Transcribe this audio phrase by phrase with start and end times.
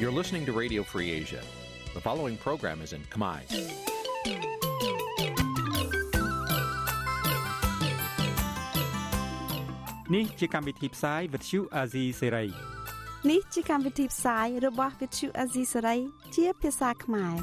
[0.00, 1.42] You're listening to Radio Free Asia.
[1.94, 3.40] The following program is in Khmer.
[10.08, 12.50] Nǐ chi càm bi tiệp xáy vệt chiu a zì sáy.
[13.30, 15.98] នេះជាកម្មវិធីផ្សាយរបស់ Vithu Azisari
[16.36, 17.36] ជាភាសាខ្មែរ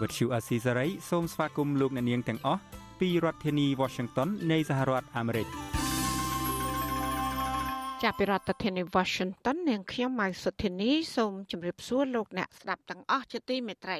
[0.00, 2.62] វត្តឈូអាស៊ីសេរីសូមស្វាគមន៍លោកអ្នកនាងទាំងអស់
[3.00, 5.67] ពីរដ្ឋធានី Washington នៃសហរដ្ឋអាមេរិក
[8.03, 13.99] ចាប់ពីរដ្ឋធានី Washington នាងខ្ញុំម៉ៅសុធានីសូមជម្រាបសួរលោកអ្នកស្ដាប់ទាំងអស់ជាទីមេត្រី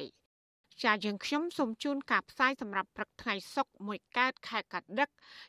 [0.84, 5.08] ចាយើងខ្ញុំសូមជូនការផ្សាយសម្រាប់ព្រឹកថ្ងៃសុក្រមួយកើតខែកដឹក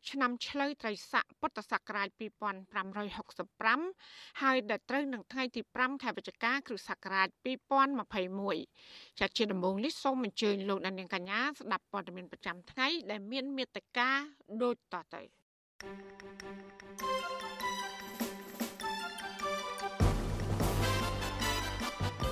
[0.09, 7.27] ឆ្នាំឆ្លូវត្រីស័កពុទ្ធសករាជ2565ហើយដល់ត្រូវនឹងថ្ងៃទី5ខែវិច្ឆិកាគ្រិស្តសករាជ
[8.23, 14.09] 2021ចាជាដំបូងនេះសូមអញ្ជើញលោកអ្នកនាងកញ្ញាស្ដាប់ព័ត៌មានប្រចាំថ្ងៃដែលមានមេត្តា
[14.61, 15.21] ដូចតទៅ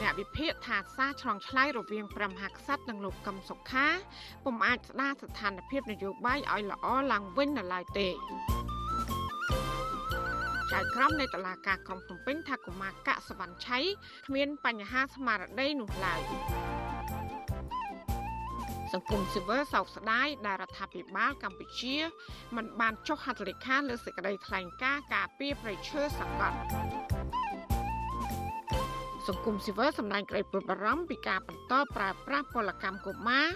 [0.01, 3.87] អ្នកវិភាគថាសារឆ្លងឆ្លើយរវាងព្រះមហាក្សត្រនិងលោកកឹមសុខា
[4.43, 8.07] ពុំអាចស្ដារស្ថានភាពនយោបាយឲ្យល្អឡើងវិញនៅឡើយទេ
[10.71, 13.79] ចៅក្រមនៃតុលាការក្រុងភ្នំពេញថាកុមារកសវណ្ណឆៃ
[14.27, 16.21] គ្មានបញ្ហាស្មារតីនោះឡើយ
[18.93, 21.95] សង្គមស៊ីវិលសោកស្ដាយដែលរដ្ឋាភិបាលកម្ពុជា
[22.55, 26.57] មិនបានចុះហត្ថលេខាលើសេចក្តីថ្លែងការណ៍ការពីប្រៃឈើសង្កត់
[29.29, 33.47] សង្គមស៊ីវិលសម្ដែងក្តីព្រួយបារម្ភពីការបន្តប្រើប្រាស់ពលកម្មកុមារ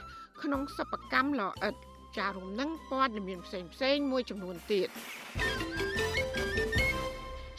[0.42, 1.76] ក្នុងសិប្បកម្មលអិត
[2.18, 4.90] ចារួមនឹងព័ត៌មានផ្សេងផ្សេងៗមួយចំនួនទៀត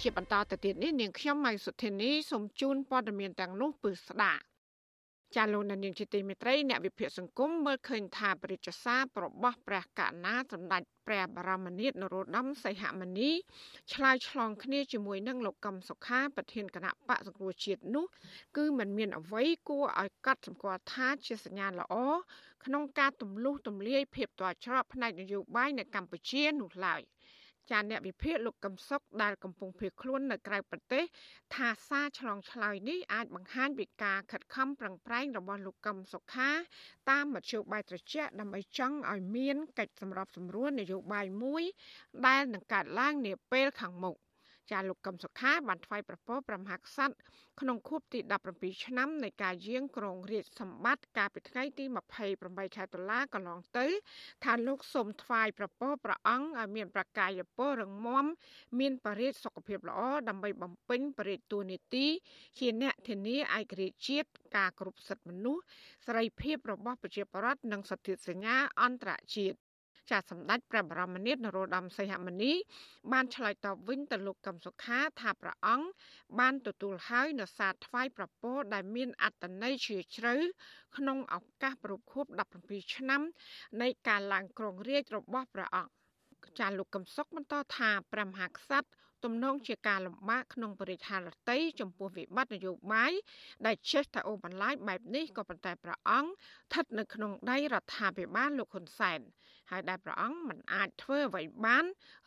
[0.01, 4.43] ជាបន្តទៅទៀតនេះនាងខ្ញុំម៉ៃសុធានីសូមជូនព័ត៌មានទាំងនោះពឺស្ដាប់
[5.37, 13.31] ចាលោកនាងជាទីមេត្រីអ្នកវិភាគសង្គមមើលឃើញថាបរិជ្ជសាររបស់ព្រះកណាសម្ដេចព្រះបរមនាថនរោត្តមសីហមុនី
[13.93, 18.07] ឆ្លើយឆ្លងគ្នាជាមួយនឹងលោកកឹមសុខាប្រធានគណៈបកសង្គ្រោះជាតិនោះ
[18.57, 21.95] គឺมันមានអ្វីគួរឲ្យកត់សម្គាល់ថាជាសញ្ញាណល្អ
[22.65, 27.03] ក្នុងការទម្លុះទម្លាយភាពទាល់ច្រកផ្នែកនយោបាយនៅកម្ពុជានោះឡើយ។
[27.71, 31.05] ចាអ្នកវិភាគលោកកឹមសុខដែលកំពុងភៀសខ្លួននៅក្រៅប្រទេស
[31.55, 36.51] ថាសារឆ្លងឆ្លើយនេះអាចបង្ហាញពីការខិតខំប្រឹងប្រែងរបស់លោកកឹមសុខា
[37.11, 41.63] តាមមធ្យោបាយត្រជាក់ដើម្បីចង់ឲ្យមានកិច្ចសម្របសម្រួលនយោបាយមួយ
[42.27, 44.17] ដែលនឹងកើតឡើងនាពេលខាងមុខ
[44.71, 47.15] ចាលោកកឹមសុខាបានថ្វាយប្រពោប្រមហាក្សត្រ
[47.61, 48.21] ក្នុងខួបទី
[48.53, 51.85] 17ឆ្នាំនៃការយាងគ្រងរាជសម្បត្តិកាលពីថ្ងៃទី
[52.31, 53.87] 28ខែតុលាកន្លងទៅ
[54.45, 58.25] ថាលោកសូមថ្វាយប្រពោព្រះអង្គឲ្យមានប្រកាយពលរឹងមាំ
[58.81, 62.07] មានបរិយាសុខភាពល្អដើម្បីបំពេញបរិយាទួនាទី
[62.59, 65.63] ជាអ្នកធានាឯករាជ្យជាតិការគ្រប់សិទ្ធិមនុស្ស
[66.07, 69.57] សេរីភាពរបស់ប្រជាពលរដ្ឋនិងសន្ធិសញ្ញាអន្តរជាតិ
[70.11, 72.53] ចាសម្ដេចព្រះបរមនាថនរោត្តមសីហមុនី
[73.13, 75.87] បានឆ្លើយតបវិញទៅលោកកឹមសុខាថាព្រះអង្គ
[76.41, 80.35] បានទទួលហើយនៅសារថ្វាយប្រពោដែលមានអត្តន័យជ្រាលជ្រៅ
[80.97, 82.27] ក្នុងឱកាសប្រពខួប
[82.61, 83.23] 17ឆ្នាំ
[83.83, 85.95] នៃការឡើងគ្រងរាជ្យរបស់ព្រះអង្គ
[86.59, 88.89] ចាលោកកឹមសុខបន្តថាព្រះមហាក្សត្រ
[89.25, 93.13] ទំនងជាការលំបាកក្នុងបរិស្ថានរតីចំពោះវិបត្តិនយោបាយ
[93.67, 99.21] ដែលចេះតែអូបន្លាយបែបនេះក៏ប៉ុន្តែព្រះអង្គស្ថិតនៅក្នុងដៃរដ្ឋាភិបាលលោកហ៊ុនសែន
[99.71, 101.85] ហើយដែលព្រះអង្គមិនអាចធ្វើអ្វីបាន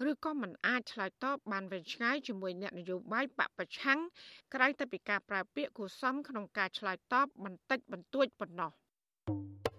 [0.09, 4.00] ឬក៏មិនអាចឆ្លើយតបបានវិញឆ្ងាយជាមួយអ្នកនយោបាយបពប្រឆាំង
[4.53, 8.72] ក្រៅតែពីការប្រើពាក្យគូសំក្នុងការឆ្លើយតបបន្តិចបន្តួចប៉ុណ្ណោះ។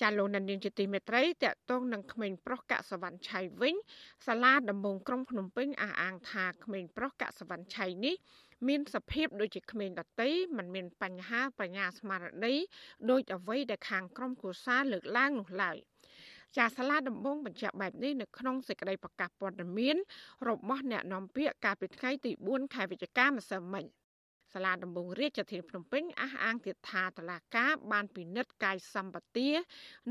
[0.00, 3.74] ចាលោកនាងជាទីមេត្រីតកតងនឹងក្មេងប្រុសកសវណ្ណឆៃវិញ
[4.26, 8.14] សាលាដំបងក្រុងភ្នំពេញអះអាងថាក្មេងប្រុសកសវណ្ណឆៃនេះ
[8.68, 12.54] មានសភាពដូចជាក្មេងដតីមិនមានបញ្ហាបញ្ញាស្មារតី
[13.10, 15.76] ដោយអ្វីដែលខាងក្រុមគូសាលើកឡើងនោះឡើយ
[16.56, 19.96] ចាសាលាដំបងបញ្ជាក់បែបនេះនៅក្នុងសេចក្តីប្រកាសព័ត៌មាន
[20.48, 23.84] របស់អ្នកនាំពាក្យកាលពីថ្ងៃទី4ខែវិច្ឆិកាម្សិលមិញ
[24.52, 29.48] សាលាដំបងរាជធានីភ្នំពេញអះអាងទៀតថាតឡាការបានពិនិត្យកាយសម្បទា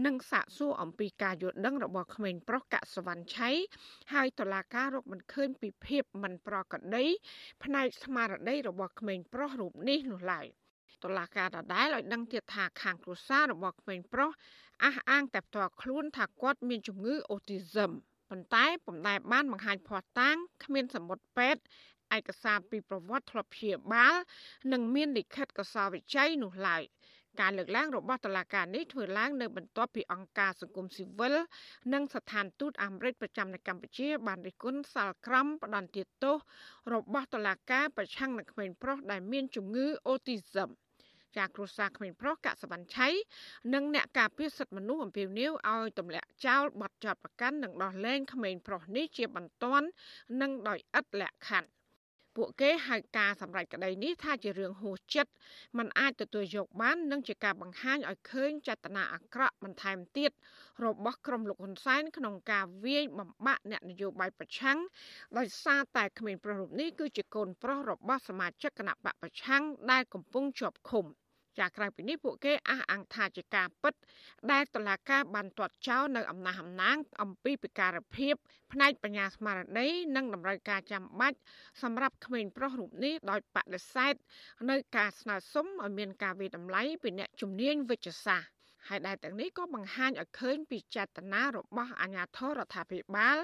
[0.06, 3.50] និងសាកសួរអំពីការយល់ដឹងរបស់ក្មេងប្រុសកសវណ្ណឆៃ
[4.14, 7.06] ហើយតឡាការរកមិនឃើញពីភាពមិនប្រក្រតី
[7.64, 10.48] ផ្នែកស្មារតីរបស់ក្មេងប្រុសរូបនេះនោះឡើយ
[11.04, 14.32] តុលាការដដែលឲ្យដឹងទៀតថាខាងគ្រួសាររបស់ក្មេងប្រុស
[14.84, 17.92] អះអាងតែផ្ទាល់ខ្លួនថាគាត់មានជំងឺអូទីសឹម
[18.30, 21.62] ប៉ុន្តែពុំដែលបានបង្ហាញភ័ស្តុតាងគ្មានសម្បត្តិពេទ្យ
[22.16, 24.16] ឯកសារពីប្រវត្តិធ្លាប់ព្យាបាល
[24.74, 26.84] និងមានលិខិតកសោវិច័យនោះឡើយ
[27.42, 31.36] ការលើកឡើងរបស់តុលាការនេះធ្វើឡើងនៅបន្ទាប់ពីអង្គការសង្គមស៊ីវិល
[31.94, 36.38] និងស្ថានទូតអាមេរិកប្រចាំនៅកម្ពុជា បានរិះគន់សាលក្រមផ្ដន្ទាទោស
[36.94, 40.70] របស់តុលាការប្រឆាំងនឹងក្មេងប្រុសដែលមានជំងឺអូទីសឹម
[41.38, 43.08] ចាគ្រួសារក្មេងប្រុសកសវណ្ណឆៃ
[43.74, 49.88] និងអ្នកការពារសិទ្ធិមនុស្សអំពាវនាវឲ្យទម្លាក់ចោលបទចោទប្រកាន់និងដោះលែងក្មេងប្រុសនេះជាបន្ទាន់
[50.42, 51.77] និងដោយឥតលក្ខខណ្ឌ
[52.38, 55.32] ពួកគេហៅការសម្រេចក្តីនេះថាជារឿងហួសចិត្ត
[55.78, 60.32] มันអាចទទួលយកបាននិងជាការបង្ហាញឲ្យឃើញចេតនាអាក្រក់បន្ថែមទៀត
[60.86, 64.80] របស់ក្រុមលោកហ៊ុនសែនក្នុងការវាយបំបាក់អ្នកនយោបាយប្រឆាំង
[65.38, 71.06] ដោយសារតែក្មេងប្រុសរូបនេះគឺជាកូនប្រុសរបស់សមាជិកគណៈបកប្រឆាំងដែលកំពុងជាប់ឃុំ។
[71.60, 73.94] ចាក្រៅពីនេះពួកគេអះអាងថាជាការពិត
[74.52, 78.36] ដែលតឡាការបានទាត់ចោលនៅអំណះអំណាង អំពីពិការភាព
[78.72, 81.38] ផ្នែកបញ្ញាស្មារតីនិងតម្រូវការចាំបាច់
[81.82, 84.14] សម្រាប់ក្មេងប្រុសរូបនេះដោយបដិសេធ
[84.70, 88.58] នៅការស្នើសុំឲ្យមានការវិតម្លៃពីអ្នកជំនាញវិជ្ជសាស្ត្រ
[88.88, 93.38] ហើយដែលទាំងនេះក៏បង្ហាញឲ្យឃើញពីចេតនារបស់អាជ្ញាធររដ្ឋាភិបាល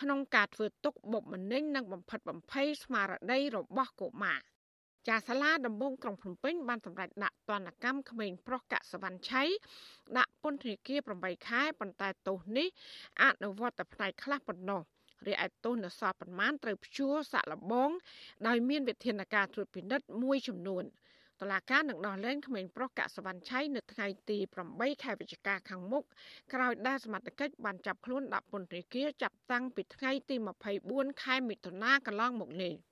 [0.00, 4.40] ក្នុងការធ្វើទុកបុកម្នេញនិងបំផិតបំភ័យស្មារតីរបស់កុមារ
[5.08, 9.42] ចាសាលាដំបងក្រុងភ្នំពេញបានសម្រេចដាក់ទណ្ឌកម្មក្មេងប្រុសកសវណ្ណឆៃ
[10.18, 12.68] ដាក់ពន្ធនាគារ8ខែប៉ុន្តែទោសនេះ
[13.22, 14.80] អនុវត្តតែផ្នែកខ្លះប៉ុណ្ណោះ
[15.26, 17.90] រីឯទោសនៅសល់ប្រមាណត្រូវព្យួរសាក់លបង
[18.46, 20.84] ដោយមានវិធានការត្រួតពិនិត្យមួយចំនួន
[21.40, 24.38] តឡាការនឹងដោះលែងក្មេងប្រុសកសវណ្ណឆៃនៅថ្ងៃទី
[24.70, 26.04] 8ខែវិច្ឆិកាខាងមុខ
[26.52, 30.36] ក្រោយដែលសមត្ថកិច្ចបានចាប់ខ្លួនដាក់ពន្ធនាគារចាប់តាំងពីថ្ងៃទី
[30.78, 32.74] 24ខែមិថុនាកន្លងមកនេះ។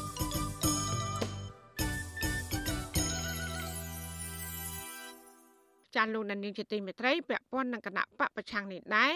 [6.01, 9.13] ចាលោកនាងជាទីមេត្រីពាក់ព័ន្ធនឹងគណៈបកប្រឆាំងនេះដែរ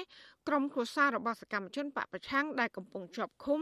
[0.48, 3.62] ក្រុមគ្រួសាររបស់សកម្មជនបកប្រឆាំងដែលកំពុងជាប់ឃុំ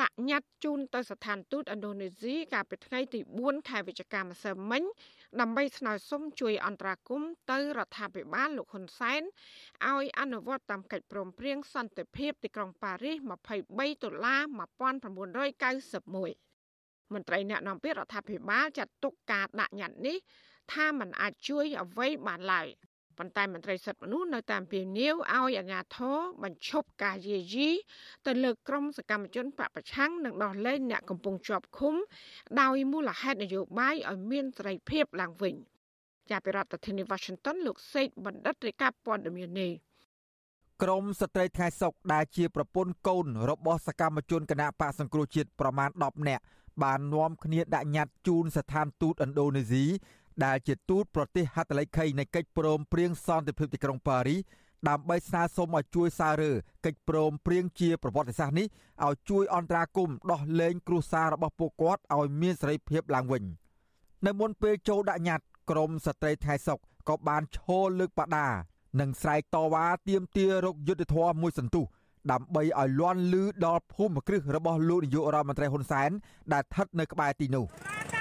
[0.00, 4.82] ដាក់ញត្តិជូនទៅស្ថានទូតឥណ្ឌូនេស៊ីកាលពីថ្ងៃទី4ខែវិច្ឆិកាម្សិលមិញ
[5.40, 9.22] ដើម្បីស្នើសុំជួយអន្តរាគមន៍ទៅរដ្ឋាភិបាលលោកហ៊ុនសែន
[9.88, 14.40] ឲ្យអនុវត្តតាមកិច្ចព្រមព្រៀងសន្តិភាពទីក្រុងប៉ារីស23ដុល្លារ
[16.40, 20.18] 1991មន្ត្រីអ្នកនាំពាក្យរដ្ឋាភិបាលចាត់ទុកការដាក់ញត្តិនេះ
[20.72, 22.68] ថាมันអាចជួយអ្វីបានឡើយ
[23.18, 27.68] ប៉ុន្តែមន្ត្រីសិទ្ធិមនុស្សនៅតាមពីនីវឲ្យអាជ្ញាធរបញ្ឈប់ការយាយី
[28.26, 31.94] ទៅលើក្រុមសកម្មជនបពប្រឆាំងនិងដោះលែងអ្នកកំពុងជាប់ឃុំ
[32.60, 35.54] ដោយមូលហេតុនយោបាយឲ្យមានសេរីភាពឡើងវិញ
[36.30, 39.72] ជាប្រធានាធិបតី Washington លោកសេកបណ្ឌិតរាយការណ៍ព័ត៌មាននេះ
[40.82, 46.42] ក្រមស្ត្រីថ្ងៃសុកដែលជាប្រពន្ធកូនរបស់សកម្មជនគណៈបកសង្គ្រោះជាតិប្រមាណ10នាក់
[46.82, 49.84] បាននាំគ្នាដាក់ញត្តិជូនស្ថានទូតឥណ្ឌូនេស៊ី
[50.44, 54.40] ដែលជាទូតប្រទេសហត្ថលេខីនៃកិច្ចព្រមព្រៀងសន្តិភាពទីក្រុងប៉ារីស
[54.88, 56.52] ដើម្បីស្នើសុំឲ្យជួយសាររើ
[56.84, 58.66] កិច្ចព្រមព្រៀងជាប្រវត្តិសាស្ត្រនេះ
[59.04, 63.42] ឲ្យជួយអន្តរាគមន៍ដោះលែងគ្រួសាររបស់ពួកគាត់ឲ្យមានសេរីភាពឡើងវិញ
[64.26, 68.48] នៅមុនពេលចូលដាក់ញត្តិក្រមស្ត្រីថ្ងៃសុកក៏បានឈរលើកបដា
[69.00, 71.84] និងស្រែកតវ៉ាទាមទាររកយុត្តិធម៌មួយសន្ទុះ
[72.32, 76.10] ដើម្បីឲ្យលន់លឺដល់ភូមិគ្រឹះរបស់លោកនាយករដ្ឋមន្ត្រីហ៊ុនសែន
[76.52, 77.66] ដែលស្ថិតនៅក្បែរទីនោះ។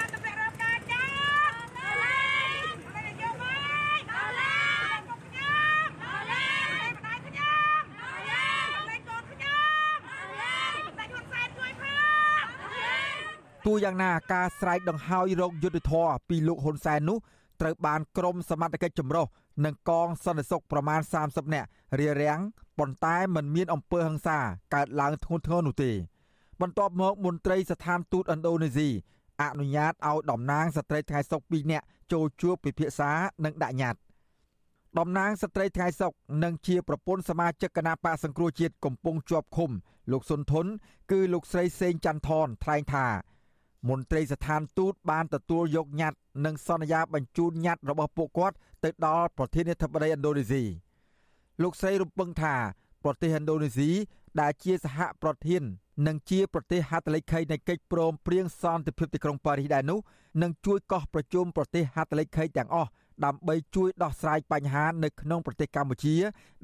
[13.66, 17.18] ទោះយ៉ាងណាការស្រែកដង្ហោយរោគយុទ្ធធរពីលោកហ៊ុនសែននោះ
[17.62, 19.26] ត្រូវបានក្រមសមត្ថកិច្ចចម្រុះ
[19.66, 21.68] និងកងសន្តិសុខប្រមាណ30នាក់
[22.00, 22.40] រារាំង
[22.80, 24.40] ប៉ុន្តែมันមានអំពើហិង្សា
[24.74, 25.92] កើតឡើងធ្ងន់ធ្ងរនោះទេ
[26.62, 28.90] បន្ទាប់មកមន្ត្រីស្ថានទូតឥណ្ឌូនេស៊ី
[29.42, 33.12] អនុញ្ញាតឲ្យតំណាងស្ត្រីថ្ងៃសុក2នាក់ចូលជួបពិភាក្សា
[33.46, 34.00] និងដាក់ញត្តិ
[35.00, 36.12] តំណាងស្ត្រីថ្ងៃសុក
[36.44, 39.72] និងជាប្រពន្ធសមាជិកគណៈបកសង្គ្រោះជាតិកំពុងជាប់ឃុំ
[40.12, 40.66] លោកសុនធុន
[41.12, 43.06] គឺលោកស្រីសេងច័ន្ទថនថ្លែងថា
[43.90, 50.64] មន្ត្រីស្ថានទូតបានទទួលយកញត្តិនិងសន្យាបញ្ជូនញត្តិរបស់ពួកគាត់ទៅដល់ប្រធានាធិបតីឥណ្ឌូនេស៊ី
[51.62, 52.56] លោកស្រីរំពឹងថា
[53.04, 53.90] ប្រទេសឥណ្ឌូនេស៊ី
[54.42, 55.64] ដែលជាសហប្រធាន
[56.08, 60.00] និងជាប្រទេសហត្ថលេខីនៃកិច្ចព្រមព្រៀងសន្តិភាពទីក្រុងប៉ារីសដែរនោះ
[60.42, 62.90] នឹងជួយកោះប្រជុំប្រទេសហត្ថលេខីទាំងអស់
[63.26, 66.16] ដើម្បីជួយដោះស្រាយបញ្ហានៅក្នុងប្រទេសកម្ពុជា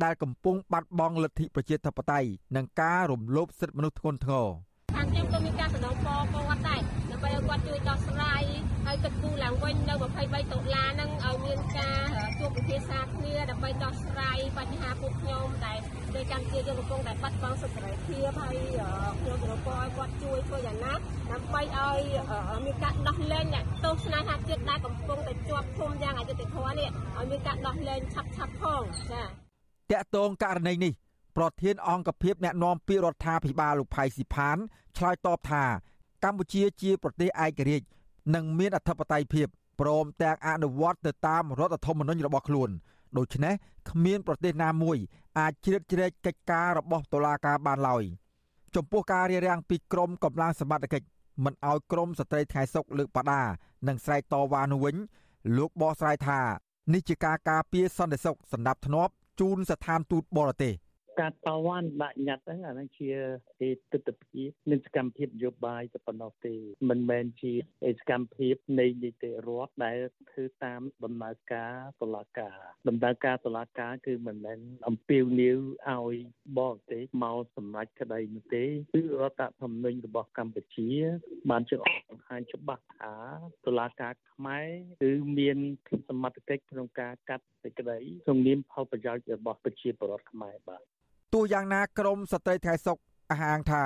[0.03, 4.47] ដែលកំពុងបាត់បង់លទ្ធិប្រជាធិបតេយ្យនិងការរំលោភសិទ្ធិមនុស្សធ្ងន់ធ្ងរ
[4.95, 6.98] ខាងខ្ញុំក៏មានការសំណូមពរគាត់ដែរ
[7.31, 8.43] ដើម្បីឲ្យគាត់ជួយដោះស្រាយ
[8.85, 9.93] ហើយគិតគូរឡើងវិញនៅ
[10.23, 11.99] 23តុលាហ្នឹងឲ្យមានការ
[12.39, 18.55] ជួបពិភាក្សាគ្នាដើម្បីដោះស្រាយបញ្ហាពួកខ្ញុំដែលប្រទេសកម្ពុជាយើងកំពុងតែបាត់បង់សិទ្ធិសេរីភាពហើយ
[19.19, 20.93] ខ្ញុំគោរពឲ្យគាត់ជួយធ្វើយ៉ាងណា
[21.31, 21.99] ដើម្បីឲ្យ
[22.65, 28.83] មានការដោះលែងអ្នកទោសស្នេហាជាតិដែលកំពុងតែជាប់ឃុំយ៉ាងអយុត្តិធម៌នេះឲ្យមានការដោះលែងឆាប់ឆាប់ផង
[29.91, 30.93] ចាតកតងករណីនេះ
[31.37, 34.57] ប្រធានអង្គភិបអ្នកណែនាំពាក្យរដ្ឋាភិបាលលោកផៃស៊ីផាន
[34.97, 35.65] ឆ្លើយតបថា
[36.23, 37.85] កម្ពុជាជាប្រទេសឯករាជ្យ
[38.35, 39.47] និងមានអធិបតេយ្យភាព
[39.79, 42.69] ព្រមទាំងអនុវត្តទៅតាមរដ្ឋធម្មនុញ្ញរបស់ខ្លួន
[43.17, 43.53] ដូច្នេះ
[43.89, 44.97] គ្មានប្រទេសណាមួយ
[45.39, 48.03] អាចជ្រៀតជ្រែកកិច្ចការរបស់តុលាការបានឡើយ
[48.75, 51.07] ចំពោះការរារាំងពីក្រមកម្លាំងសមត្ថកិច្ច
[51.43, 53.41] មិនឲ្យក្រមស្ត្រីថ្ងៃសុកលើកបដា
[53.87, 54.95] និងស្រែកតវ៉ានោះវិញ
[55.57, 56.39] លោកបកស្រាយថា
[56.93, 60.73] នេះជាការការពារសន្តិសុខសម្រាប់ធ្នាប់ជូនស្ថានទូតបរទេស
[61.19, 63.09] ការតវ៉ាបាក់ញត្តិហ្នឹងអាហ្នឹងជា
[63.67, 66.55] ឯទស្សនវិជ្ជានិងសកម្មភាពនយោបាយទៅប៉ុណ្ណោះទេ
[66.89, 67.53] មិនមែនជា
[67.99, 69.97] សកម្មភាពនៃនីតិរដ្ឋដែល
[70.31, 72.57] ធ្វើតាមដំណើរការតុលាការ
[72.87, 75.57] ដំណើរការតុលាការគឺមិនមែនអំពាវនាវ
[75.87, 76.17] ឲ្យ
[76.59, 80.89] បរទេសមកសម្រេចក្តីនោះទេគឺរដ្ឋធម្មនុញ្ញរបស់កម្ពុជា
[81.49, 83.15] បានចែងបង្ហាញច្បាស់ថា
[83.65, 84.67] តុលាការខ្មែរ
[85.03, 85.57] គឺមាន
[86.09, 90.83] សមត្ថកិច្ចក្នុងការកាត់សេចក្តីក្នុងនាមផលប្រយោជន៍របស់ប្រជាពលរដ្ឋខ្មែរបាទ
[91.33, 92.97] ទោះយ៉ាងណាក្រមស្ត្រីថ្ងៃសុក
[93.31, 93.83] អះអាងថា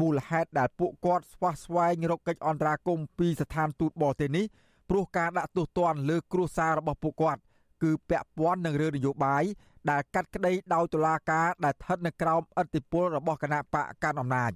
[0.00, 4.44] មូលហេតុដែលពួកគាត់ស្វះស្វែងរកកិច្ចអន្តរាគមន៍ពីស្ថានទូតបរទេសនេះ
[4.88, 7.40] ព្រោះការដាក់ទោសទណ្ឌលើគ្រួសាររបស់ពួកគាត់
[7.82, 9.44] គឺពាក់ព័ន្ធនឹងរឿងនយោបាយ
[9.90, 14.52] ដែលកាត់ក្តីដោយតុលាការដែលស្ថិតនៅក្រោមឥទ្ធិពលរបស់គណៈបកកាន់អំណាច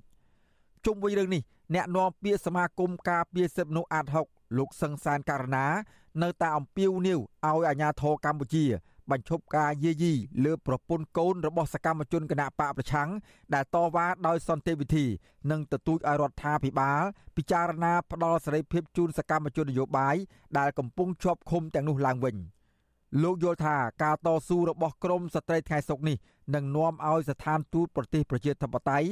[0.85, 1.43] ជុំវិញរឿងនេះ
[1.75, 5.67] អ្នកនាំពាក្យសមាគមការពារសិទ្ធិមនុស្សអាត6លោកសឹងសានករណា
[6.23, 8.65] នៅតែអំពាវនាវឲ្យអាជ្ញាធរកម្ពុជា
[9.11, 10.13] បញ្ឈប់ការយាយី
[10.45, 13.09] លើប្រពន្ធកូនរបស់សកម្មជនគណៈបកប្រឆាំង
[13.55, 15.07] ដែលតវ៉ាដោយសន្តិវិធី
[15.51, 17.03] និងទទូចឲ្យរដ្ឋាភិបាល
[17.37, 20.17] ពិចារណាផ្ដល់សេរីភាពជូនសកម្មជននយោបាយ
[20.59, 22.37] ដែលកំពុងជាប់ឃុំទាំងនោះឡើងវិញ
[23.23, 26.17] លោកយល់ថាការតស៊ូរបស់ក្រមស្ត្រីថ្ងៃសុកនេះ
[26.55, 29.09] នឹងនាំឲ្យស្ថានទូតប្រទេសប្រជាធិបតេយ្យ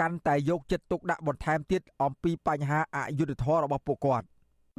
[0.00, 4.26] កាន់តែយកចិត្តទុកដាក់បន្ថែមទៀតអំពីបញ្ហាអយុត្តិធម៌របស់ពួកគាត់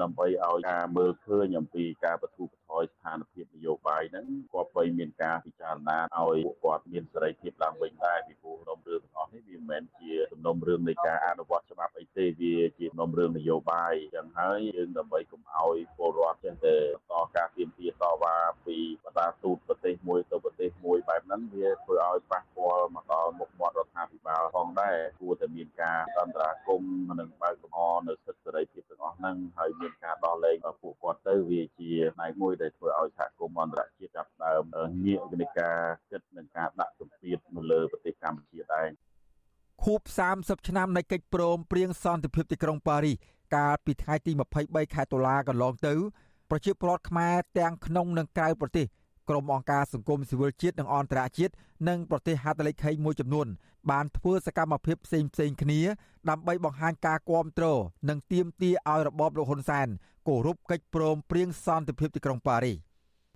[0.02, 16.76] ដើម្បីឲ្យការមើលឃើញអំពីការបទូបថយស្ថានភាពនយោបាយហ្នឹងក៏បីមានការពិចារណាឲ្យពួកគាត់មានសេរីភាពឡើងវិញដែរពីព្រោះក្នុងរឿងទាំងអស់នេះវាមិនមែនជាសំណុំរឿងនៃការអនុវត្តច្បាប់អីទេវាជាសំណុំរឿងនយោបាយអញ្ចឹងហើយយើងដើម្បីកុំឲ្យពលរដ្ឋចេះតែ
[17.10, 28.99] បន្តការទាមទារតវ៉ាពីបណ្ដាទូតប្រទេសមួយទៅប្រទេសមួយបែបហ្នឹងវាធ្វើឲ្យប៉ះពាល់មកដល់មុខមាត់រដ្ឋាភិបាលផងដែរគួរតែមានការអន្តរាគមន៍និងបើកកំហនៅសិទ្ធិសេរីភាពទាំងអស់
[29.30, 34.64] ហ្នឹងហើយមានការដោះលែងពួកគាត់ទៅវាជាផ្នែកមួយដែលធ្វើឲ្យសហគមន៍អន្តរជាតិចាប់ដើម
[35.06, 38.88] ងាកនៃការគិតនិងការដាក់សម្ពាធនៅលើប្រទេសកម្ពុជាដែរ
[39.84, 40.02] ខួប
[40.36, 43.18] 30ឆ្នាំនៃកិច្ចព្រមព្រៀងសន្តិភាពទីក្រុងប៉ារីស
[43.56, 44.32] កាលពីថ្ងៃទី
[44.64, 45.94] 23ខែតុលាកន្លងទៅ
[46.50, 48.86] ប្រជាពលរដ្ឋខ្មែរទាំងក្នុងនិងក្រៅប្រទេស
[49.30, 51.54] ក្រុមអង្គការសង្គមស៊ីវិលជាតិនិងអន្តរជាតិ
[51.88, 53.48] និងប្រទេសហត្ថលេខីមួយចំនួន
[53.92, 55.82] បានធ្វើសកម្មភាពផ្សេងផ្សេងគ្នា
[56.30, 57.66] ដើម្បីបង្ហាញការគាំទ្រ
[58.10, 59.88] និងទាមទារឲ្យរបបលោកហ៊ុនសែន
[60.28, 62.78] គោរពកិច្ចព្រមព្រៀងសន្តិភាពទីក្រុងប៉ារីស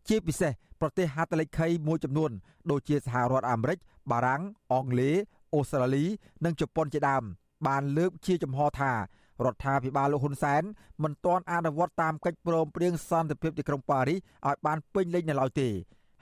[0.07, 2.31] ជាពិសេសប្រទេសហត្ថលេខីមួយចំនួន
[2.72, 3.77] ដូចជាសហរដ្ឋអាមេរិក
[4.12, 4.41] បារាំង
[4.72, 5.15] អង់គ្លេស
[5.53, 6.05] អូស្ត្រាលី
[6.45, 7.24] និងជប៉ុនជាដើម
[7.67, 10.63] បានលើកជាចំហថារដ្ឋាភិបាលលោកហ៊ុនសែន
[11.03, 15.69] មិនទាន់អនុវត្តតាមកិច្ចព្រមព្រៀងសន្តិភាពទីក្រុងប៉ារីសឲ្យបានពេញលេញនៅឡើយទេ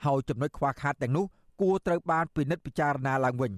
[0.04, 1.24] ហើយចំណុចខ្វះខាតទាំងនោះ
[1.60, 3.52] គួរត្រូវបានពិនិត្យពិចារណាឡើងវិញ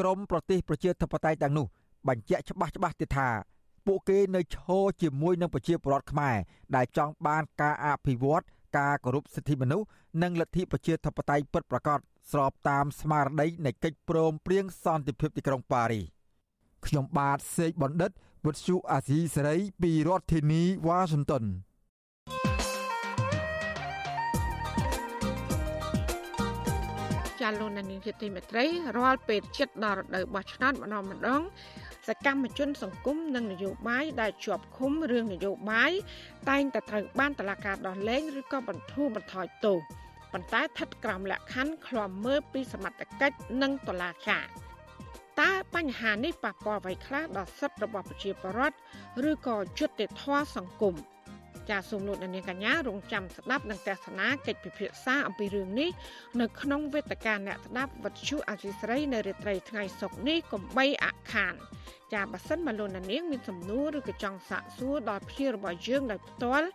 [0.00, 1.66] ក្រមប្រទេសប្រជាធិបតេយ្យទាំងនោះ
[2.08, 3.28] បញ្ជាក់ច្បាស់ច្បាស់ទៀតថា
[3.86, 6.36] ពួកគេនៅឈរជាមួយនឹងប្រជាពលរដ្ឋខ្មែរ
[6.76, 8.44] ដែលចង់បានការអភិវឌ្ឍ
[8.78, 9.86] ការគោរពសិទ្ធិមនុស្ស
[10.22, 11.98] និងលទ្ធិប្រជាធិបតេយ្យពិតប្រាកដ
[12.30, 16.04] ស្របតាមស្មារតីនៃកិច្ចព្រមព្រៀងសន្តិភាពទីក្រុងប៉ារីស
[16.86, 18.10] ខ្ញុំបាទសេកបណ្ឌិត
[18.44, 21.44] វុទ្ធុអាស៊ីសេរីពីរដ្ឋធានីវ៉ាស៊ីនតោន
[27.40, 28.64] ចាលោកនាងជាទីមេត្រី
[28.96, 31.42] រាល់ពេលចិត្តដល់រដូវបោះឆ្នោតម្ដងម្ដង
[32.08, 35.92] សកម្មជន សង្គមនិងនយោបាយដែលជាប់ឃុំរឿងនយោបាយ
[36.48, 39.78] តែងតែត្រូវបានតឡាការដោះលែងឬក៏បន្ធូរបន្ថយទោស
[40.32, 44.46] ប៉ុន្តែស្ថិតក្រោមលក្ខខណ្ឌឃ្លាំមើលពីសមត្ថកិច្ចនិងតុលាការ
[45.40, 48.76] តើបញ្ហានេះប៉ះពាល់អ្វីខ្លះដល់សិទ្ធិរបស់ប្រជាពលរដ្ឋ
[49.30, 50.94] ឬក៏យុត្តិធម៌សង្គម
[51.68, 55.90] ចាសសូមលោកអ្នកនាងកញ្ញារងចាំស្ដាប់និងទស្សនាកិច្ចពិភាក្សាអំពីរឿងនេះ
[56.40, 61.54] នៅក្នុងវេទិកាអ្នកស្ដាប់វិទ្យុអសីស្រីនៅរាត្រីថ្ងៃសុក្រនេះកំបីអខាន
[62.14, 66.66] ចាបើសិនមកលោកណានៀងមានសំណួរឬក៏ចង់សាកសួរដល់ភ្ញៀវរបស់យើងដោយផ្ទាល់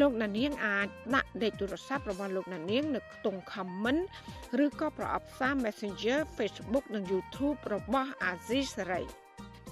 [0.00, 4.02] លោកណានៀងអាចដាក់លេខទូរស័ព្ទរបស់លោកណានៀងនៅក្នុង comment
[4.64, 9.06] ឬក៏ប្រអប់សារ Messenger Facebook និង YouTube របស់ Azizi Saray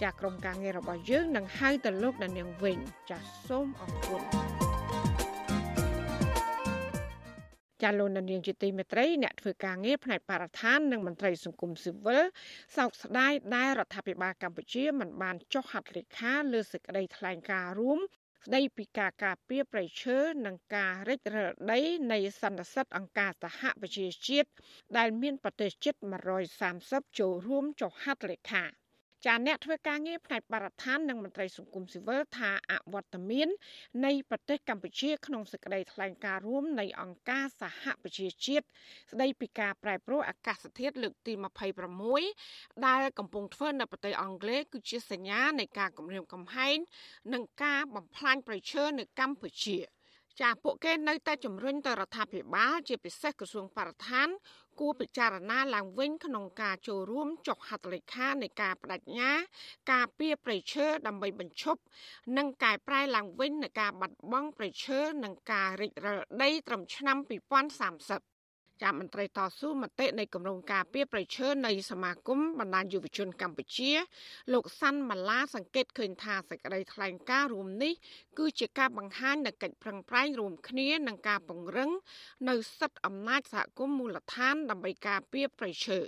[0.03, 2.79] ចាក្រុមការងាររបស់យើងនឹងហៅទៅលោកណានៀងវិញ
[3.11, 4.39] ចាសូមអរគុណ
[7.83, 12.25] ចាលោកនាងជាទីមេត្រីអ្នកធ្វើការងារផ្នែកបរិស្ថាននិងមន្ត្រីសង្គមស៊ីវិល
[12.77, 17.99] សោកស្ដាយដែលរដ្ឋាភិបាលកម្ពុជាមិនបានចុះហត្ថលេខាលើសេចក្តីថ្លែងការណ៍រួម
[18.47, 21.81] ស្ដីពីការការពារប្រៃឈើនិងការរិចរឹលដី
[22.13, 24.49] នៃសន្និសីទអង្គការសហប្រជាជាតិ
[24.99, 25.95] ដែលមានប្រទេសជិត
[26.57, 28.65] 130ចូលរួមចុះហត្ថលេខា
[29.27, 33.49] ចាអ្នកធ្វើការងារផ្នែកបរិស្ថាននិងមន្ត្រីសង្គមស៊ីវិលថាអវត្តមាន
[34.05, 38.67] នៃប្រទេសកម្ពុជាក្នុងសេចក្តីថ្លែងការណ៍រួមនៃអង្គការសហប្រជាជាតិ
[39.12, 41.33] ស្តីពីការប្រែប្រួលអាកាសធាតុលើកទី
[42.09, 46.77] 26ដែលកំពុងធ្វើនៅប្រទេសអង់គ្លេសគឺជាសញ្ញានៃការគម្រាមកំហែង
[47.33, 49.79] និងការបំផ្លាញប្រៃឈើនៅកម្ពុជា
[50.41, 54.29] ចាពួកគេនៅតែជំរុញទៅរដ្ឋាភិបាលជាពិសេសក្រសួងបរិស្ថាន
[54.79, 59.31] គួរពិចារណាឡើងវិញក្នុងការចូលរួមចុះហត្ថលេខានៃការបដិញ្ញា
[59.93, 61.81] ការពៀប្រៃឈើដើម្បីបញ្ឈប់
[62.37, 68.30] និងកែប្រែឡើងវិញនៃការបាត់បង់ប្រៃឈើនិងការរិចរិលដីត្រឹមឆ្នាំ2030
[68.83, 73.91] ចាមន្ត្រីតស៊ូមតិនៃគម្រោងការពីប្រៃឈើនៃសមាគមបណ្ដាញយុវជនកម្ពុជា
[74.53, 77.93] លោកសាន់ម៉ាឡាសង្កេតឃើញថាសេចក្តីថ្លែងការណ៍រួមនេះ
[78.39, 81.91] គឺជាការបង្ហាញនូវកិច្ចប្រឹងប្រែងរួមគ្នានឹងការពង្រឹង
[82.49, 86.01] នៅសិទ្ធិអំណាចសហគមន៍មូលដ្ឋានដើម្បីការពារប្រៃឈើ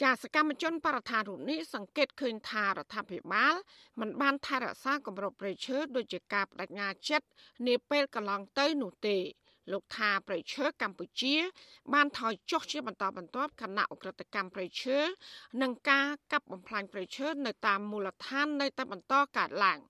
[0.00, 3.54] ជាសកម្មជនបរិស្ថានរូបនេះសង្កេតឃើញថារដ្ឋាភិបាល
[4.00, 7.26] មិនបានថែរក្សាគម្របព្រៃឈើដូចជាការបដិញ្ញាចិត្ត
[7.66, 9.18] នាពេលកន្លងទៅនោះទេ
[9.72, 11.34] លោកថាប្រៃឈើកម្ពុជា
[11.94, 14.98] បានថយចុះជាបន្តបន្ទាប់គណៈអ ுக ្រិតកម្មប្រៃឈើ
[15.62, 19.80] និងការកាប់បំផ្លាញប្រៃឈើនៅតាមមូលដ្ឋាននៅតែបន្តកើតឡើង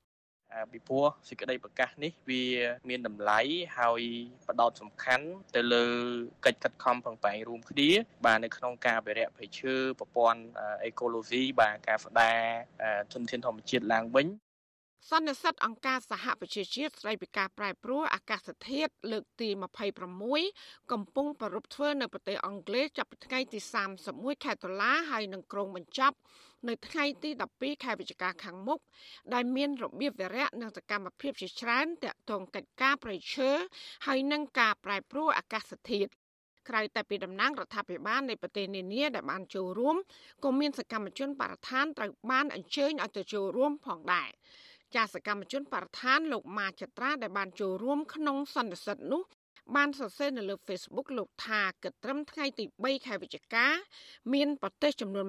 [0.73, 2.45] ពីព្រោះសេចក្តីប្រកាសនេះវា
[2.89, 3.41] មានតម្លៃ
[3.79, 4.03] ហើយ
[4.49, 5.87] បដោតសំខាន់ទៅលើ
[6.47, 7.91] កិច្ចខិតខំប្រឹងប្រែងរួមគ្នា
[8.27, 10.41] បាទនៅក្នុងការអភិរក្សព្រៃឈើប្រព័ន្ធ
[10.85, 12.39] អេកូឡូស៊ីបាទការស្ដារ
[13.13, 14.27] ធនធានធម្មជាតិឡើងវិញ
[15.11, 19.49] សន្និសីទអង្គការសហប្រជាជាតិស្តីពីការប្រែប្រួលអាកាសធាតុលើកទី
[20.21, 23.59] 26កំពុងប្រារព្ធធ្វើនៅប្រទេសអង់គ្លេសចាប់ពីថ្ងៃទី
[24.03, 26.17] 31ខែតុលាហើយនឹងក្រុងបញ្ចប់
[26.69, 28.81] នៅថ្ងៃទី12ខែវិច្ឆិកាខាងមុខ
[29.35, 33.51] ដែលមានរបៀបវារៈនិងសកម្មភាពជាច្រើនទាក់ទងកិច្ចការប្រៃឈើ
[34.07, 36.11] ហើយនឹងការប្រែប្រួលអាកាសធាតុ
[36.69, 39.97] ក្រៅតែពីតំណាងរដ្ឋាភិបាលនៃប្រទេសនានាដែលបានចូលរួម
[40.45, 44.31] ក៏មានសកម្មជនបរិស្ថានត្រូវបានអញ្ជើញឲ្យទៅចូលរួមផងដែរ
[44.95, 49.23] ចាសកម្មជនបរិស្ថានលោកម៉ាចត្រាដែលបានចូលរួមក្នុងសន្និសីទនោះ
[49.75, 53.67] បានសរសេរនៅលើ Facebook លោកថាគិតត្រឹមថ្ងៃទី3ខែវិច្ឆិកា
[54.35, 55.27] មានប្រទេសចំនួន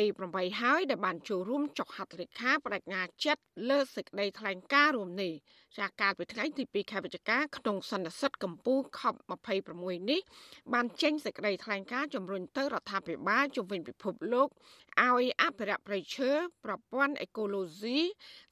[0.00, 5.32] 128ហើយដែលបានចូលរួមចុះហត្ថលេខាបដិញ្ញាចិត្តលើសេចក្តីថ្លែងការណ៍រួមនេះ
[5.78, 10.20] ចាកាលពីថ្ងៃទី2ខែវិច្ឆិកាក្នុងសន្និសីទកម្ពុជា COP26 នេះ
[10.72, 14.48] បានចេញសេចក្តីថ្លែងការណ៍ជំរុញទៅរដ្ឋាភិបាលជំវិញពិភពលោក
[15.02, 16.30] ឲ្យអភិរក្សព្រៃឈើ
[16.64, 17.98] ប្រព័ន្ធអេកូឡូស៊ី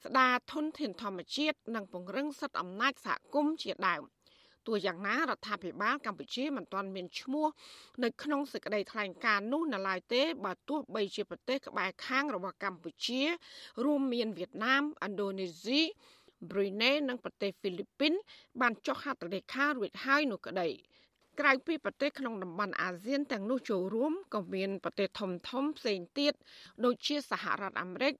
[0.05, 4.03] ស្ដារធនធានធម្មជាតិនិងពង្រឹងសិទ្ធិអំណាចសហគមន៍ជាដើម។
[4.69, 7.47] ទោះយ៉ាងណារដ្ឋាភិបាលកម្ពុជាមិនទាន់មានឈ្មោះ
[8.03, 13.21] នៅក្នុងសេចក្តីថ្លែងការណ៍នោះនៅឡើយទេបើទោះបីជាប្រទេសក្បែរខាងរបស់កម្ពុជា
[13.85, 15.81] រួមមានវៀតណាមឥណ្ឌូនេស៊ី
[16.51, 18.13] ប្រ៊ុយណេនិងប្រទេសហ្វីលីពីន
[18.61, 20.67] បានចុះហត្ថលេខារួចហើយនោះក្តី
[21.39, 26.33] ក្រៅពីប្រទេសក្នុងតំបន់អាស៊ានទាំងនោះចូលរួមក៏មានប្រទេសធំធំផ្សេងទៀត
[26.85, 28.13] ដូចជាសហរដ្ឋអាមេរិក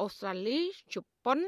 [0.00, 0.60] អូស្ត្រាលី
[0.94, 1.38] ជប៉ុន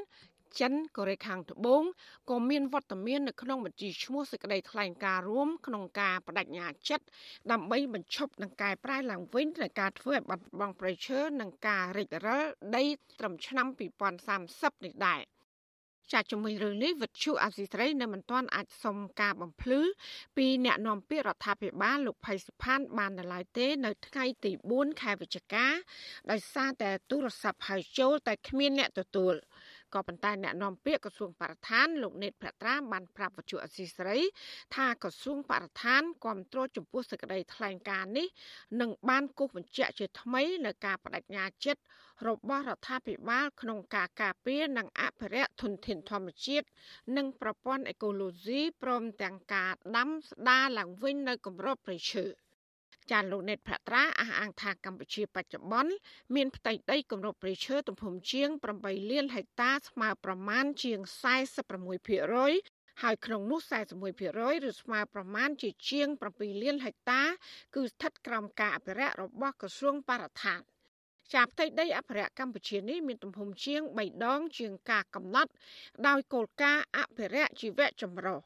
[0.61, 1.83] ចិនកូរ៉េខាងត្បូង
[2.31, 7.07] ក៏មានវត្តមាននៅក្នុងបញ្ជីឈ្មោះសេចក្តីថ្លែងការណ៍រួមក្នុងការបដិញ្ញាចិត្ត
[7.51, 12.45] ដើម្បីបញ្ឈប់នឹងកែប្រែឡើងវិញនៃការធ្វើឲ្យបាត់បង់ប្រៃឈើនិងការរិចរិល
[12.77, 12.85] ដី
[13.19, 13.67] ត្រឹមឆ្នាំ
[14.27, 15.23] 2030នេះដែរ
[16.13, 19.81] ចាជំវិញរឿងនេះវិទ្យុអាស៊ីសេរីនៅមិនទាន់អាចសុំការបំភ្លឺ
[20.37, 25.67] ពីអ្នកនាំពាក្យរដ្ឋាភិបាលលោកផៃសិផានបាននៅឡើយទេ នៅថ្ងៃទី4ខែវិច្ឆិកា
[26.31, 29.35] ដោយសារតែទូរស័ព្ទហៅចូលតែគ្មានអ្នកទទួល
[29.95, 34.19] ក៏ប៉ុន្តែអ្នកនាំពាក្យក្រសួងបរិស្ថានលោកនេតភត្រាបានប្រាប់វិទ្យុអសីស្រី
[34.77, 38.27] ថាក្រសួងបរិស្ថានគ្រប់គ្រងចំពោះសេចក្តីថ្លែងការណ៍នេះ
[38.81, 41.83] នឹងបានគូសបញ្ជាក់ជាថ្មីនៅការបដិញ្ញាចិត្ត
[42.29, 46.67] របស់រដ្ឋាភិបាលក្នុងការការពារនិងអភិរក្សធនធានធម្មជាតិ
[47.17, 52.27] និងប្រព័ន្ធអេកូឡូស៊ីព្រមទាំងការដាំស្ដារឡើងវិញនៅគម្របព្រៃឈើ។
[53.11, 55.93] ចាលោកណេតភត្រាអះអាងថាកម្ពុជាបច្ចុប្បន្ន
[56.35, 58.49] មានផ្ទៃដីគម្របព្រៃឈើទំហំជាង
[58.81, 60.99] 8លានហិកតាស្មើប្រមាណជាង
[61.81, 63.61] 46%ហើយក្នុងនោះ
[64.13, 67.23] 41%ឬស្មើប្រមាណជាជាង7លានហិកតា
[67.75, 70.61] គឺស្ថិតក្រោមការអភិរក្សរបស់ក្រសួងបរិស្ថាន
[71.35, 75.51] ចាផ្ទៃដីអភិរក្សកម្ពុជានេះមានទំហំជាង3ដងជាងការកំណត់
[76.07, 78.41] ដោយគោលការណ៍អភិរក្សជីវៈចម្រុះ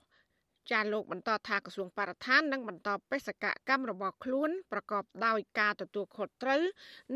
[0.70, 6.62] ចាលោកបន្តថាក្រសួងបរិស្ថាននឹងបន្តបេសកកម្មរបស់ខ្លួនប្រកបដោយការទទួលខុសត្រូវ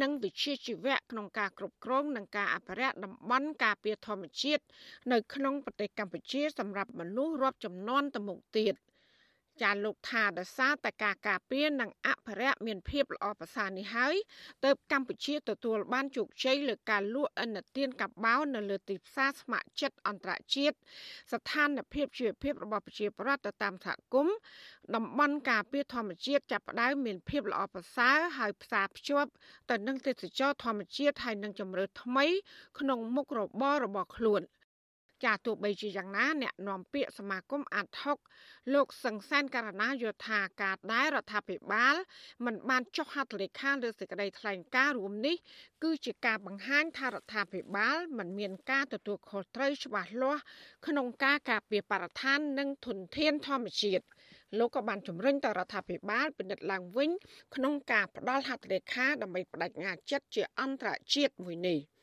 [0.02, 4.62] និងវិជ្ជាជីវៈក្នុងការគ្រប់គ្រងនិងការអភិរក្សតំបន់ការពារធម្មជាតិ
[5.12, 8.74] នៅក្នុងប្រទេសកម្ពុជាសម្រាប់មនុស្សរាប់ចំនួនទៅមុខទៀត។
[9.62, 14.14] ចាលោកថាដោយសារតែការការពារនិងអភិរក្សមានភាពល្អប្រសើរនេះហើយ
[14.64, 20.76] ទើបកម្ពុជាទទួលបានជោគជ័យលើការលក់ឥណទានកាបោនៅលើទីផ្សារស្ម័គ្រចិត្តអន្តរជាតិ
[21.32, 24.36] ស្ថានភាពជីវភាពរបស់ប្រជាពលរដ្ឋទៅតាមសហគមន៍
[24.94, 29.30] តំបន់ការពារធម្មជាតិចាប់ផ្ដើមមានភាពល្អប្រសើរហើយផ្សារភ្ជាប់
[29.70, 32.26] ទៅនឹងទេសចរធម្មជាតិហើយនឹងជំរឿថ្មី
[32.78, 34.42] ក្នុងមុខរបររបស់ខ្លួន។
[35.24, 38.18] ចាទោះបីជាយ៉ាងណាអ្នកនាំពាក្យសមាគមអាត់ហុក
[38.74, 41.94] លោកសង្សានករណាយល់ថាការដែលរដ្ឋាភិបាល
[42.44, 45.36] មិនបានចុះហត្ថលេខាលើសេចក្តីថ្លែងការណ៍រួមនេះ
[45.84, 50.42] គឺជាការបង្ហាញថារដ្ឋាភិបាល មិនមានការទទួលខុសត្រូវច្បាស់លាស់
[50.86, 54.04] ក្នុងការការពារបរិស្ថាននិងធនធានធម្មជាតិ
[54.58, 57.10] លោកក៏បានជំរុញទៅរដ្ឋាភិបាលពិនិត្យឡើងវិញ
[57.54, 61.80] ក្នុងការផ្ដល់ហត្ថលេខាដើម្បីបដិញ្ញាចិត្តជាអន្តរជាតិមួយនេះ។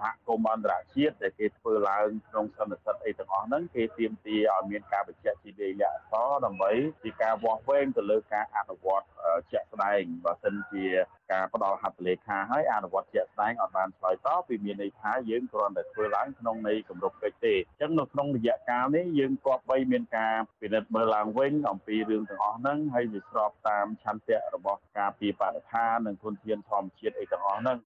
[0.00, 9.06] សហគមន៍អន្តរជាតិដែលគេធ្វើឡើងក្នុងសន្និសីទអីទាំងអស់ហ្នឹងគេទាមទារឲ្យមានការបញ្ជាក់ជាលក្ខអក្សរដើម្បីជាការវាស់វែងទៅលើការអនុវត្ត
[9.52, 10.84] ជាក់ស្ដែងបើសិនជា
[11.32, 27.78] ការផ្ដល់ហត្ថលេខាឲ្យអនុវត្តជាក់ស្ដែងអត់បានឆ្លើយតបវាមានន័យថាយើងគ្រាន់តែធ្វើឡើងក្នុងន័យគម្រប់កិច្ចទេអញ្ចឹងនៅក្នុងរយៈកាលនេះយើងគប្បីមានការពិនិត្យមើលឡើងវិញអំពីរឿងទាំងអស់ហ្នឹងហើយវាស្របតាមឆន្ទៈរបស់ការពីបរិស្ថាននិងធនធានធម្មជាតិអីទាំងអស់ហ្នឹង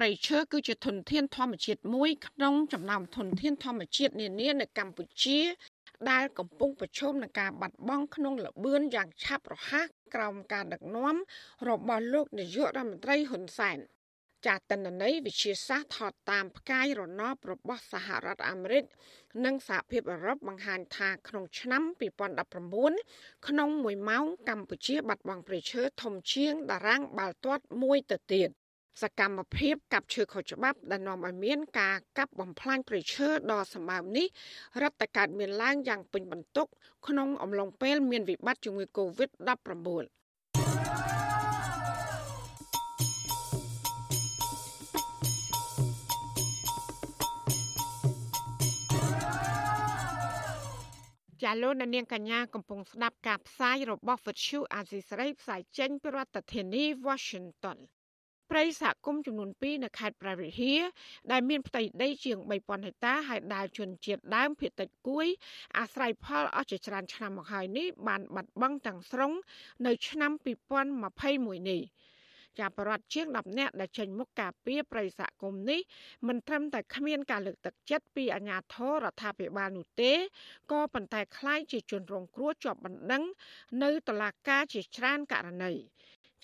[0.00, 5.40] ព្រៃឈើគឺជាធនធានធម្មជាតិមួយក្នុងចំណោមធនធានធម្មជាតិនានានៅកម្ពុជា
[6.10, 11.16] ដែលកំពុងប្រឈមនឹងការបាត់បង់ក្នុងលបឿនយ៉ាងឆាប់រហ័សក្រោមការដឹកនាំ
[11.68, 13.78] របស់លោកនាយករដ្ឋមន្ត្រីហ៊ុនសែន
[14.46, 18.84] ចាតនន័យវិជាសាស្ត្រថតតាមផ្កាយរណបរបស់សហរដ្ឋអាមេរិក
[19.44, 21.82] និងសហភាពអឺរ៉ុបបង្ហាញថាក្នុងឆ្នាំ
[22.64, 28.50] 2019ក្នុង1ម៉ោងកម្ពុជាបាត់បង់ព្រៃឈើធំជាងតារាងបាល់ទាត់មួយទៅទៀត
[29.02, 34.26] សកម្មភាពកាប់ឈើខុសច្បាប់ដែលនាំឲ្យមានការកាប់បំផ្លាញព្រៃឈើដ៏សម្បើមនេះ
[34.82, 36.66] រដ្ឋកើតមានឡើងយ៉ាងពេញបន្ទុក
[37.06, 40.18] ក្នុងអំឡុងពេលមានវិបត្តិជំងឺ Covid-19
[51.42, 57.78] ចាលោកនាងកញ្ញាកំពុងស្ដាប់ការផ្សាយរបស់ Vuthu Azisery ផ្សាយចេញពីរដ្ឋធានី Washington
[58.51, 60.81] ព្រៃសហគមន៍ចំនួន2នៅខេត្តព្រះវិហារ
[61.31, 65.27] ដែលមានផ្ទៃដីជាង3000ហិកតាហើយដែលជនជាតិដើមភាគតិចគួយ
[65.77, 69.31] អាស្រ័យផលអស់ជាច្រើនឆ្នាំមកហើយនេះបានបាត់បង់ទាំងស្រុង
[69.85, 70.31] នៅឆ្នាំ
[71.01, 71.81] 2021នេះ
[72.59, 75.81] ជាបរិវត្តជាង10នាក់ដែលចេញមុខការពីប្រិយសហគមន៍នេះ
[76.27, 80.11] មិនត្រឹមតែគ្មានការលើកទឹកចិត្តពីអាជ្ញាធររដ្ឋាភិបាលនោះទេ
[80.71, 83.23] ក៏ប៉ុន្តែคล้ายជាជនរងគ្រោះជាប់បណ្ដឹង
[83.83, 85.73] នៅតុលាការជាច្រើនករណី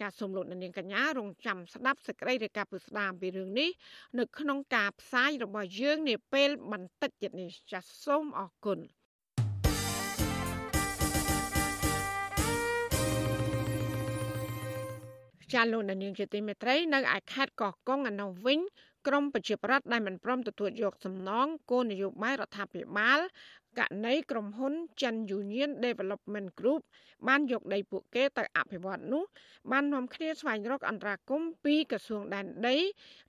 [0.00, 3.70] ចាសសូមលោកនាងកញ្ញារងចាំស្ដាប់សេចក្តីរាយការណ៍ពិស្ដារពីរឿងនេះ
[4.18, 8.78] នៅក្នុងការផ្សាយរបស់យើងនាពេលបន្តិចទៀតនេះចាសសូមអរគុណ
[15.52, 18.58] ចាលោកនាងជាទីមេត្រីនៅឯខេត្តកោះកុងអនុវិញ
[19.06, 23.20] ក្រមប្រជាប្រដ្ឋដែលមិនព្រមទទួលយកសំណងគោលនយោបាយរដ្ឋាភិបាល
[23.79, 26.81] ករណីក្រុមហ៊ុន Chan Union Development Group
[27.27, 29.23] បានយកដីពួកគេទៅអភិវឌ្ឍនោះ
[29.71, 32.77] បាននាំគ្នាស្វែងរកអន្តរាគមពីក្រសួងដែនដី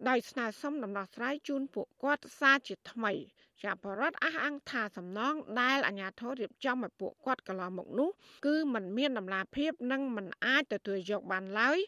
[0.08, 3.12] ដោយស្នើសុំដំណោះស្រាយជូនពួកគាត់សារជាថ្មី
[3.62, 8.10] ជាបរដ្ឋអះអាងថាសំណងដែលអាជ្ញាធររៀបចំឲ្យពួកគាត់កន្លងមកនោះ
[8.46, 11.78] គឺมันមានដំណាភាពនិងมันអាចទទួលយកបានឡើយ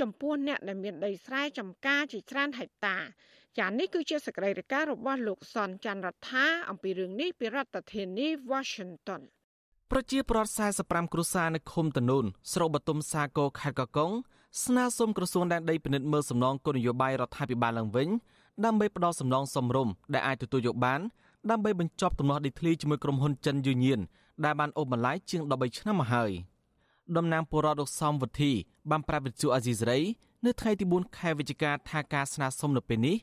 [0.00, 2.96] ចំពោះអ្នកដែលមានដីស្រែចម្ការជាច្រើនហិកតា
[3.59, 9.21] ចានេះគឺជាសកម្មភាពរបស់លោកសនច័ន្ទរដ្ឋាអំពីរឿងនេះពីរដ្ឋធានី Washington
[9.91, 10.51] ប្រជាប្រដ្ឋ
[10.83, 14.11] 45គ្រួសារនៅឃុំតនូនស្រុកបទុមសាគរខេត្តកកុង
[14.63, 18.09] ស្នើសុំក្រសួងដែនដីពិនិត្យមើលសំណងគោលនយោបាយរដ្ឋាភិបាលឡើងវិញ
[18.65, 21.01] ដើម្បីផ្ដល់សំណងសមរម្យដែលអាចទទួលយកបាន
[21.51, 23.99] ដើម្បីបញ្ចប់ទំនាស់ដីធ្លីជាមួយក្រុមហ៊ុនចិនយូញៀន
[24.45, 26.31] ដែលបានអូសបន្លាយជាង13ឆ្នាំមកហើយ
[27.17, 28.51] តំណាងពលរដ្ឋលោកសំវុធី
[28.89, 29.99] បានប្រាប់វិទ្យុអាស៊ីសេរី
[30.45, 33.15] នៅថ្ងៃទី4ខែវិច្ឆិកាថាការស្នើសុំនៅពេលនេះ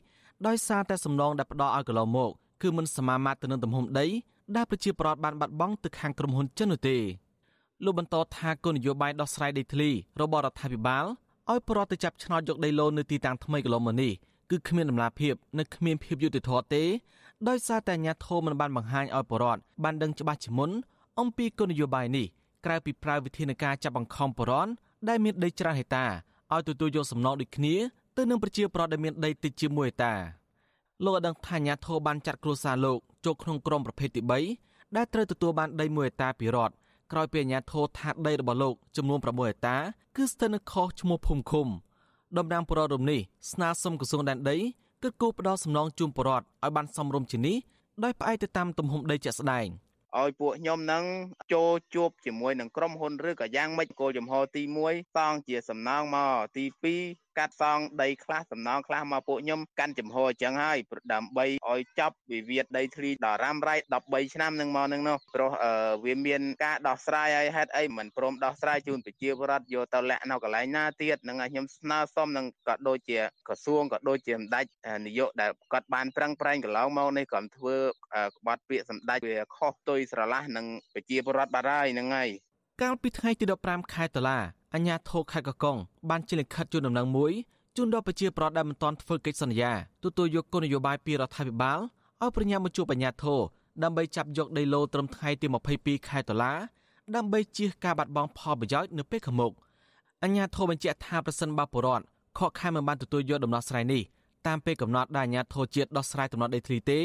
[0.47, 4.07] ដោយសារតែសំណងដែលផ្ដល់ឲ្យកន្លងមកគឺមិនសមាមាត្រទៅនឹងទំហំដី
[4.55, 6.97] ដែលប្រជាប្រដ្ឋបានបាត់បង់ទៅខាងក្រុមហ៊ុនចិននោះទេ
[7.83, 9.89] លោកបន្តថាគោលនយោបាយដោះស្រាយដីធ្លី
[10.21, 11.05] របស់រដ្ឋាភិបាល
[11.51, 14.11] ឲ្យប្រតិចាប់ឆ្នោតយកដីឡូននៅទីតាំងថ្មីកន្លងមកនេះ
[14.51, 16.83] គឺគ្មានដំណាភាពនិងគ្មានភាពយុត្តិធម៌ទេ
[17.47, 20.69] ដោយសារតែអាជ្ញាធរមិនបានបង្ហាញឲ្យប្រជាពលរដ្ឋបានដឹងច្បាស់ជាមុន
[21.19, 22.25] អំពីគោលនយោបាយនេះ
[22.65, 24.71] ក្រៅពីប្រើវិធានការចាប់បង្ខំប្រជាពលរដ្ឋ
[25.09, 26.05] ដែលមានដីច្រើនហិកតា
[26.53, 27.75] ឲ្យទទួលយកសំណងដូចគ្នា
[28.17, 30.13] ទៅនឹងប្រជាប្រដ្ឋដែលមានដីតិចជាមួយតា
[31.03, 34.21] លោកឲ្យដឹងថាអាញាធរបានចាត់គ្រួសារលោកចូលក្នុងក្រុមប្រភេទទី
[34.59, 36.73] 3ដែលត្រូវទទួលបានដី1ហិកតាពីរដ្ឋ
[37.11, 39.77] ក្រោយពីអាញាធរថាដីរបស់លោកចំនួន6ហិកតា
[40.15, 41.67] គឺស្ថិតនៅខុសឈ្មោះភូមិឃុំ
[42.37, 43.19] ដំណាងប្ររំនេះ
[43.51, 44.57] ស្នើសុំក្រសួងដែនដី
[45.03, 47.57] គិតគូរផ្ដល់សំណងជូនបរដ្ឋឲ្យបានសមរម្យជានេះ
[48.03, 49.67] ដោយផ្អែកទៅតាមទំហំដីជាក់ស្ដែង
[50.21, 51.03] ឲ្យពួកខ្ញុំនឹង
[51.53, 60.77] ចូលជួបជាមួយនឹងក្រុមហ៊ុនឬក៏យ៉ាងម៉េចគោលចំហទី1សងជាសំណងមកទី2 កាត់សងដីខ្លះសំណងខ្លះមកពួកខ្ញុំកាន់ចំហអញ្ចឹងហើយ
[61.13, 65.51] ដើម្បីឲ្យចប់វិវាទដីធ្លីដល់រ៉ាំរ៉ៃ13ឆ្នាំនឹងមកនឹងនោះព្រោះ
[66.05, 74.65] វាមានការដោះស្រាយឲ្យហេតុអីមិនព្រមដោះស្រាយជូនប្រជាពលរដ្ឋយកទៅលាក់នៅកន្លែងណាទៀតនឹងឲ្យខ្ញុំស្នើសុំនឹងក៏ដូចជាក្រសួងក៏ដូចជាសម្ដេច
[75.05, 77.77] នាយកដែលគាត់បានប្រឹងប្រែងកន្លងមកនេះក៏ធ្វើ
[78.37, 82.29] ក្បត់ពាក្យសម្ដេចវាខុសទុយស្រឡះនឹងប្រជាពលរដ្ឋបាត់ហើយហ្នឹងហើយ
[82.81, 84.39] កាលពីថ្ងៃទី15ខែតុលា
[84.73, 85.77] អាជ្ញាធរខេត្តកកុង
[86.09, 87.33] បានចេញលិខិតជូនដំណឹងមួយ
[87.75, 89.71] ជូនដល់ប្រជាប្រដ្ឋដែលមិនទាន់ធ្វើកិច្ចសន្យា
[90.03, 91.79] ទទួលយកគោលនយោបាយពីរដ្ឋាភិបាល
[92.21, 93.39] ឲ្យប្រញាប់មកជួបអាជ្ញាធរ
[93.83, 96.53] ដើម្បីចាប់យកដីឡូត្រឹមថ្ងៃទី22ខែតុលា
[97.15, 99.51] ដើម្បីជៀសការបាត់បង់ផលប្រយោជន៍នៅពេលខាងមុខ
[100.23, 102.05] អាជ្ញាធរបញ្ជាក់ថាប្រសិនបើពលរដ្ឋ
[102.37, 104.01] ខកខានមិនបានទទួលយកដំណោះស្រាយនេះ
[104.47, 106.99] តាមពេលកំណត់ដែលអាជ្ញាធរជាតិដោះស្រាយដំណោះដីធ្លីទេ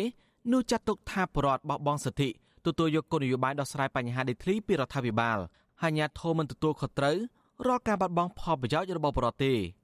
[0.53, 2.29] នោះចាត់ទុកថាពលរដ្ឋបោះបង់សិទ្ធិ
[2.67, 5.39] ទទួលយកគោលនយោបាយដោះស្រាយបញ្ហាដីធ្លីពីរដ្ឋាភិបាល
[5.83, 7.17] ហើយអាជ្ញាធរមិនទទួលខុសត្រូវ
[7.67, 9.79] រាល់ការបាត់បង់ផលប្រយោជន៍របស់ប្រទេសទេ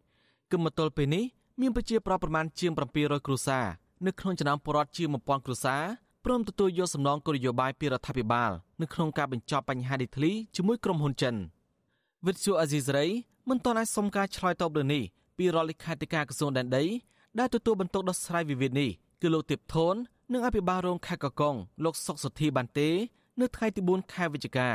[0.51, 1.25] គឹមមកទល់ពេលនេះ
[1.61, 3.65] មានប្រជាប្រដ្ឋប្រមាណជាង700គ្រួសារ
[4.07, 5.83] នៅក្នុងចំណោមពលរដ្ឋជាង1000គ្រួសារ
[6.25, 11.35] ព្រមទទួលយកសំណងគោលនយោបាយពីរដ្ឋាភិបាលនៅក្នុងការបញ្ចប់បញ្ហាដីធ្លីជាមួយក្រុមហ៊ុនចិន
[12.27, 13.07] វិទ្យុអាស៊ីសេរី
[13.49, 15.03] មិនទាន់អាចសុំការឆ្លើយតបលើនេះ
[15.39, 16.85] ពីរដ្ឋលេខាធិការក្រសួងដែនដី
[17.39, 18.91] ដែលទទួលបន្ទុកដោះស្រាយវិវាទនេះ
[19.23, 19.95] គឺលោកទៀបធន
[20.33, 22.89] និងអភិបាលរងខេត្តកកុងលោកសុកសុធីបានទេ
[23.41, 24.69] នៅថ្ងៃទី4ខែវិច្ឆិកា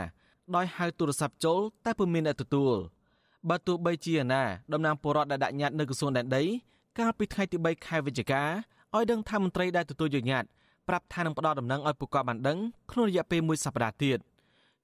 [0.56, 2.76] ដោយហៅទូរស័ព្ទចូលតែពុំមានអ្នកទទួល
[3.50, 6.44] បើទោះបីជាណាតំណាងពលរដ្ឋដែលដាក់ញត្តិនៅក្រសួងដែនដី
[7.00, 8.44] កាលពីថ្ងៃទី3ខែវិច្ឆិកា
[8.96, 10.50] ឲ្យដឹងថាមន្ត្រីដែលទទួលយកញត្តិ
[10.88, 12.58] ប្រាប់ថានឹងផ្ដល់ដំណឹងឲ្យពួកគាត់បានដឹង
[12.92, 14.20] ក្នុងរយៈពេលមួយសប្តាហ៍ទៀត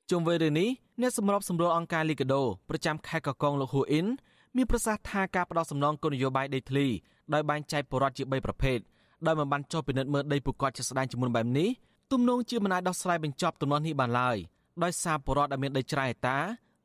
[0.10, 0.70] ជុំវិញរឿងនេះ
[1.02, 4.08] អ្នកសម្របសម្រួលអង្គការលីកាដូប្រចាំខេត្តកកុងលោកហ៊ូអ៊ីន
[4.56, 6.86] មានប្រសាសន៍ថាការផ្ដល់សំណងគោលនយោបាយដីធ្លី
[7.34, 8.78] ដោយបែងចែកពលរដ្ឋជា3ប្រភេទ
[9.26, 11.70] ដោយមិនបានចុះពិនិត្យមើលដីពួកគាត់ជាក់ស្ដែងជាមួយបែបនេះ
[12.12, 14.38] ទំនងជាមិនអាចដោះស្រាយបញ្ចប់ទំនាស់នេះបានឡើយ
[14.84, 16.40] ដោយសារពលរដ្ឋដែលមានដីច្រាយតា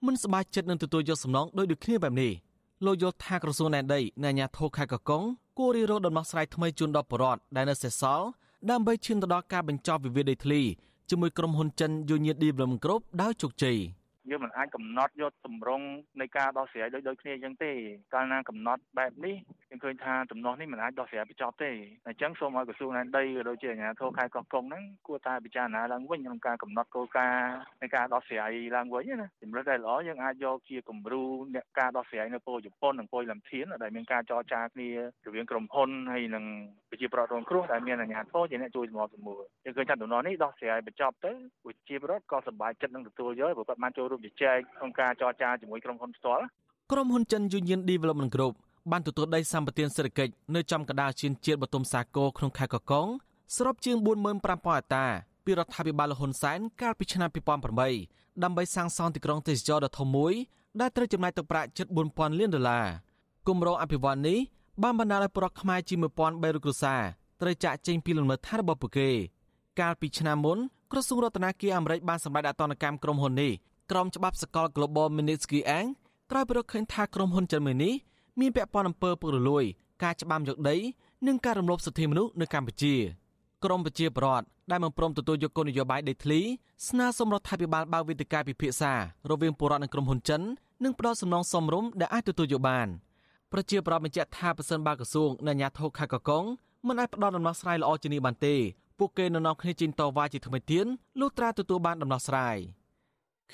[0.06, 2.32] មិនសប្បាយចិត្តនឹងទទួលយកសំណងដោយដូចគ្នាបែបនេះ
[2.84, 5.22] លោកយល់ថាក្រសួងដែនដីនិងអាជ្ញាធរខេត្តកកុង
[5.58, 8.26] គួររិះរោដំណោះស្រាយថ្មីជូនដល់ពលរដ្ឋដែលនៅសេសសល់
[8.70, 10.60] ដើម្បីឈានទៅដល់ការបញ្ចប់វិវាទដីធ្លី
[11.10, 13.76] ជាមួយក្រុមហ៊ុនចិន Union Development Group ដោយជោគជ័យ។
[14.30, 15.86] យើងមិនអាចកំណត់យកទម្រង់
[16.20, 17.72] នៃការដោះស្រាយដូចដូចគ្នាអញ្ចឹងទេ
[18.14, 19.36] កាលណាកំណត់បែបនេះ
[19.70, 21.70] យើងឃើញថាដំណោះនេះមិនអាចដោះស្រាយបញ្ចប់ទេ
[22.06, 31.22] អញ្ចឹងសូមឲ្យក្រសួងដែនដីក៏ដូចជាអាជ្ញាធរខេត្តកោះកុងហ្នឹងគួរតែពិចារណាឡើងវិញក្នុងការកំណត់គោលការណ៍នៃការដោះស្រាយឡើងវិញណាជំរឿនដែលល្អយើងអាចយកជាគំរូ
[31.54, 34.88] អ្នកការដោះស្រាយនៅពលជប៉ុននិងពលលំធានដែលមានការចរចាគ្នា
[35.26, 36.44] រវាងក្រុមហ៊ុនហើយនិង
[36.90, 41.32] ប្រជាប្រដ្ឋរងគ្រោះដែលមានអាជ្ញាធរជាអ្នកជួយសម្របសម្រួលយើងឃើញថាដំណោះនេះដោះស្រាយបញ្ចប់ទៅ
[41.64, 46.44] ប្រជាប្រដ្ឋក៏សប្បាយចិត្តនឹងទទួលយកព្រោះគាត់បានចូលរួមជជែកក្នុងការចរចាជាមួយក្រុមហ៊ុនផ្ទាល់
[46.92, 48.54] ក្រុមហ៊ុនចិន Union Development Group
[48.90, 53.06] បានទទួលដីសម្បត្តិសេដ្ឋកិច្ចនៅចំកណ្ដាលជឿនជាតិបតុមសាគរក្នុងខេត្តកកុង
[53.56, 55.06] សរុបជាង45000ហិកតា
[55.44, 57.28] ពីរដ្ឋាភិបាលលហ៊ុនសែនកាលពីឆ្នាំ
[57.86, 60.34] 2008ដើម្បីសាងសង់ទីក្រុងទេសចរដ៏ធំមួយ
[60.80, 62.86] ដែលត្រូវចំណាយទឹកប្រាក់ជិត4000លានដុល្លារ
[63.48, 64.38] គម្រោងអភិវឌ្ឍន៍នេះ
[64.82, 67.02] បានបណ្ដាលឲ្យប្រកខ្មែរជាង1300គ្រួសារ
[67.40, 69.10] ត្រូវចាក់ចេញពីលំនៅឋានរបស់ពួកគេ
[69.80, 70.58] កាលពីឆ្នាំមុន
[70.92, 73.52] ក្រសួងរដ្ឋាភិបាលអាមេរិកបានសម្រេចអតនកម្មក្រុមហ៊ុននេះ
[73.90, 75.90] ក្រុមច្បាប់សកល Global Magnitsky Act
[76.30, 77.94] ក្រោយពីរកឃើញថាក្រុមហ៊ុនចិនមួយនេះ
[78.40, 79.64] មានពាក់ព័ន្ធអំពើពុករលួយ
[80.02, 80.76] ការច្បាមយកដី
[81.26, 82.94] និងការរំលោភសិទ្ធិមនុស្សនៅកម្ពុជា
[83.64, 86.40] ក្រមប្រជាប្រដ្ឋដែលមិនព្រមទទួលយកគោលនយោបាយដីធ្លី
[86.88, 88.92] ស្នើសុំរដ្ឋាភិបាលបើកវេទិកាពិភាក្សា
[89.30, 90.42] រវាងពលរដ្ឋនិងក្រុមហ៊ុនចិន
[90.84, 92.88] និងផ្ដល់សំណងសមរម្យដែលអាចទទួលយកបាន
[93.52, 96.44] ប្រជាប្រដ្ឋបញ្ជាក់ថាប្រសិនបើក្រសួងនិងអាជ្ញាធរខេត្តកកុង
[96.88, 98.54] មិនអាចផ្ដល់ដំណោះស្រាយល្អជានេះបានទេ
[98.98, 100.86] ពួកគេនឹងនាំគ្នាចេញតវ៉ាជាថ្មីទៀត
[101.20, 102.58] លុះត្រាទទួលបានដំណោះស្រាយ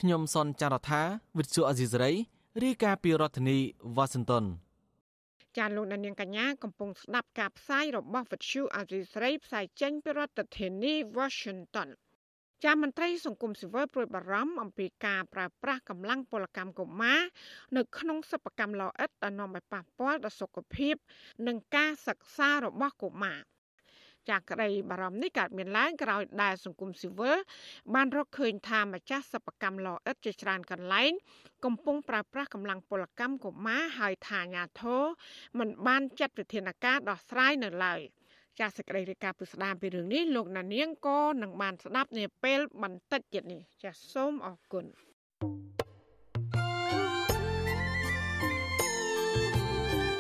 [0.01, 1.03] ខ្ញុំសនចាររថា
[1.39, 2.13] វិទ្យុអេស៊ីសរ៉ៃ
[2.65, 3.59] រាយការណ៍ពីរដ្ឋធានី
[3.97, 4.45] វ៉ាស៊ីនតោន
[5.59, 11.89] ចាលោកនាងកញ្ញាកំពុងស្ដាប់ការផ្សាយរបស់វិទ្យុអេស៊ីសរ៉ៃផ្សាយចេញពីរដ្ឋធានី Washington
[12.65, 17.21] ចាមន្ត្រីសង្គមស៊ីវិលព្រួយបារម្ភអំពីការប្រើប្រាស់កម្លាំងពលកម្មកុមារ
[17.77, 20.95] នៅក្នុងសិប្បកម្មលោអិតដែលនាំឲ្យប៉ះពាល់ដល់សុខភាព
[21.47, 23.39] និងការសិក្សារបស់កុមារ
[24.31, 27.37] ចាក្តីបារម្ភនេះកើតមានឡើងក្រោយដែលសង្គមស៊ីវិល
[27.95, 31.12] បានរកឃើញថាម្ចាស់សិប្បកម្មលោអិតជាច្រើនកន្លែង
[31.65, 35.03] កំពុងប្រើប្រាស់កម្លាំងពលកម្មកុមារហើយថាអាញាធរ
[35.59, 38.01] មិនបានចាត់វិធានការដោះស្រាយនៅឡើយ
[38.59, 44.85] ចាសសេចក្តីរាយការណ៍ពិស្ដារពីរឿងនេះលោកណានៀងក៏នឹងបានស្ដាប់នាពេលបន្តិចទៀតនេះចាសសូមអរគុណ
[45.41, 45.76] thank you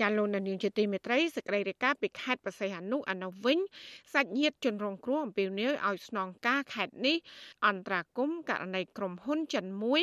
[0.00, 3.58] ចាលោកនាងជាទីមេត្រីសេចក្តីរាយការណ៍ពីខេត្តបរសៃអនុអនុវិញ
[4.12, 7.16] សាច់ញាតិជនរងគ្រោះអំពាវនាវឲ្យស្នងការខេត្តនេះ
[7.66, 10.02] អន្តរាគមករណីក្រុមហ៊ុនចិនមួយ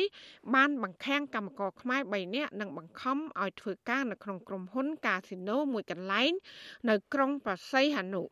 [0.54, 6.32] បានបង្ខាំងកម្មករខ្មែរ3នាក់និងបង្ខំឲ្យធ្វើការនៅក្នុងក្រុមហ៊ុនកាស៊ីណូមួយកន្លែង
[6.88, 8.22] នៅក្រុងបរសៃអនុ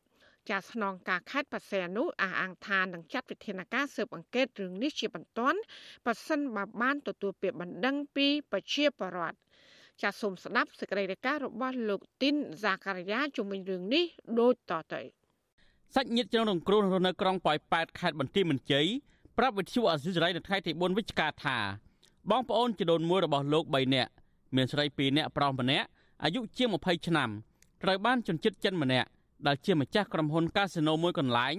[0.50, 5.58] ចាស្នងការខេត្តបរសៃអនុអះអាងថានឹងចាត់វិធានការស៊ើបអង្កេតរឿងនេះជាបន្ទាន់
[6.06, 9.38] ប៉ះសិនបើបានទទួលពាក្យបណ្ដឹងពីប្រជាពលរដ្ឋ
[10.02, 14.04] ចាសសូមស្ដាប់សេចក្តីរាយការណ៍របស់លោកទីនហ្សាការីយ៉ាជំវិញរឿងនេះ
[14.40, 15.02] ដូចតទៅ
[15.94, 18.86] សាច់ញាតិជនរងគ្រោះនៅក្រុងប៉ោយប៉ែតខេត្តបន្ទាយមានជ័យ
[19.38, 21.58] ប្រាប់វិទ្យុអាស៊ីសេរីនៅថ្ងៃទី4វិច្ឆិកាថា
[22.30, 24.10] បងប្អូនជីដូនមួយរបស់លោក3នាក់
[24.56, 25.86] មានស្រី2នាក់ប្រុសម្នាក់
[26.24, 27.30] អាយុជាង20ឆ្នាំ
[27.82, 29.08] ត្រូវបានជន់ជិតចិនម្នាក់
[29.46, 31.54] ដែលជាម្ចាស់ក្រុមហ៊ុនកាស៊ីណូមួយកន្លែង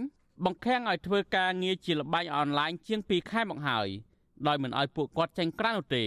[0.45, 3.87] បង្ខាំងឲ្យធ្វើការងារជាលបែងអនឡាញជាង2ខែមកហើយ
[4.47, 6.03] ដោយមិនឲ្យពួកគាត់ចេញក្រៅនោះទេ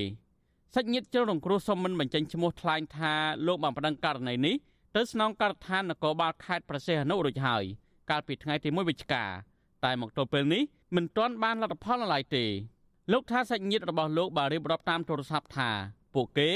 [0.77, 3.13] សាច់ញាតិជ្រុលរងគ្រោះសុំមិនបញ្ចេញឈ្មោះថ្លែងថា
[3.47, 4.55] លោកបានប្តឹងករណីនេះ
[4.97, 7.65] ទៅស្នងការដ្ឋាននគរបាលខេត្តប្រសេះអនុរួចហើយ
[8.11, 9.25] កាលពីថ្ងៃទី1វិច្ឆិកា
[9.85, 10.63] តែមកទល់ពេលនេះ
[10.97, 12.45] មិនទាន់បានលទ្ធផលនៅឡើយទេ
[13.13, 15.71] លោកថាសាច់ញាតិរបស់លោកបានរៀបរាប់តាមទូរស័ព្ទថា
[16.15, 16.51] ពួកគេ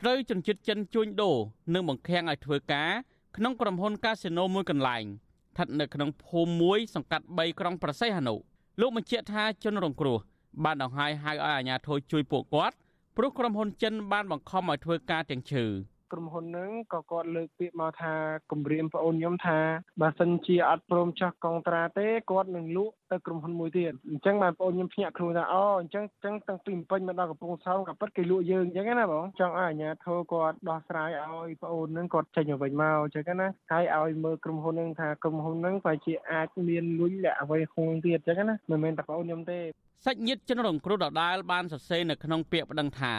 [0.00, 1.36] ត្រូវជន់ចិត្តចិនជួញដូរ
[1.74, 2.90] និងបង្ខាំងឲ្យធ្វើការ
[3.36, 8.34] ក្នុងក្រុមហ៊ុនកាស៊ីណូមួយកន្លែងស្ថិតនៅក្នុងភូមិមួយសង្កាត់3ក្រុងប្រសេះអនុ
[8.80, 10.18] លោកបញ្ជាក់ថាជនរងគ្រោះ
[10.64, 12.76] បានដង្ហែហៅឲ្យអាជ្ញាធរជួយពួកគាត់
[13.16, 15.66] ព្រោះក្រុមហ៊ុនចិនបានបង្ខំឲ្យធ្វើការទាំងឈើ
[16.12, 18.14] ក្រុមហ៊ុនហ្នឹងក៏គាត់លើកពាក្យមកថា
[18.50, 19.58] គម្រាមប្អូនខ្ញុំថា
[20.00, 39.58] បើសិនជាអត់ព្រមចោះកងត្រាទេគាត់នឹងលក់ទៅក្រុមហ៊ុនមួយទៀតអញ្ចឹងបានប្អូនខ្ញុំភ្ញាក់ខ្លួនថាអូអញ្ចឹងអញ្ចឹងតាំងពីពេញមកដល់កំពង់សោមក៏ប៉ិតគេលក់យើងអញ្ចឹងណាបងចង់ឲ្យអាជ្ញាធរគាត់ដោះស្រាយឲ្យប្អូនហ្នឹងគាត់ចេញទៅវិញមកអញ្ចឹងណាហើយឲ្យមើលក្រុមហ៊ុនហ្នឹងថាក្រុមហ៊ុនហ្នឹងប្រហែលជាអាចមានលុយលាក់អ្វីហួងទៀតអញ្ចឹងណាមិនមែនតែប្អូនខ្ញុំទេ
[40.04, 43.14] សាច់ញាតិជនរងគ្រោះដដាលបានសរសេរនៅក្នុងពាក្យប្តឹងថា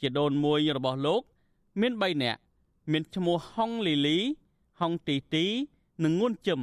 [0.00, 1.22] ជាដូនមួយរបស់លោក
[1.80, 2.40] មាន3នាក់
[2.92, 4.18] មានឈ្មោះហុងលីលី
[4.80, 5.46] ហុងទីទី
[6.04, 6.60] និងងួនជឹម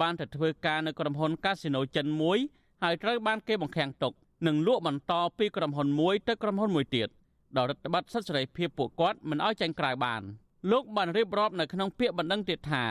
[0.00, 2.38] បានទៅធ្វើការនៅក្រុមហ៊ុនកាស៊ីណូចិនមួយ
[2.82, 4.12] ហើយត្រូវបានគេបង្ខាំងទុក
[4.46, 7.08] និងលក់បន្តពីក្រុមហ៊ុនមួយទៅក្រុមហ៊ុនមួយទៀត
[7.56, 10.22] ដោយរដ្ឋបတ်សិទ្ធិសេរីភាពពួកគាត់មិនឲ្យចាញ់ក្រៅបាន
[10.70, 12.84] លោកបានរៀបរាប់នៅក្នុងពាក្យបណ្ដឹងទៀតថា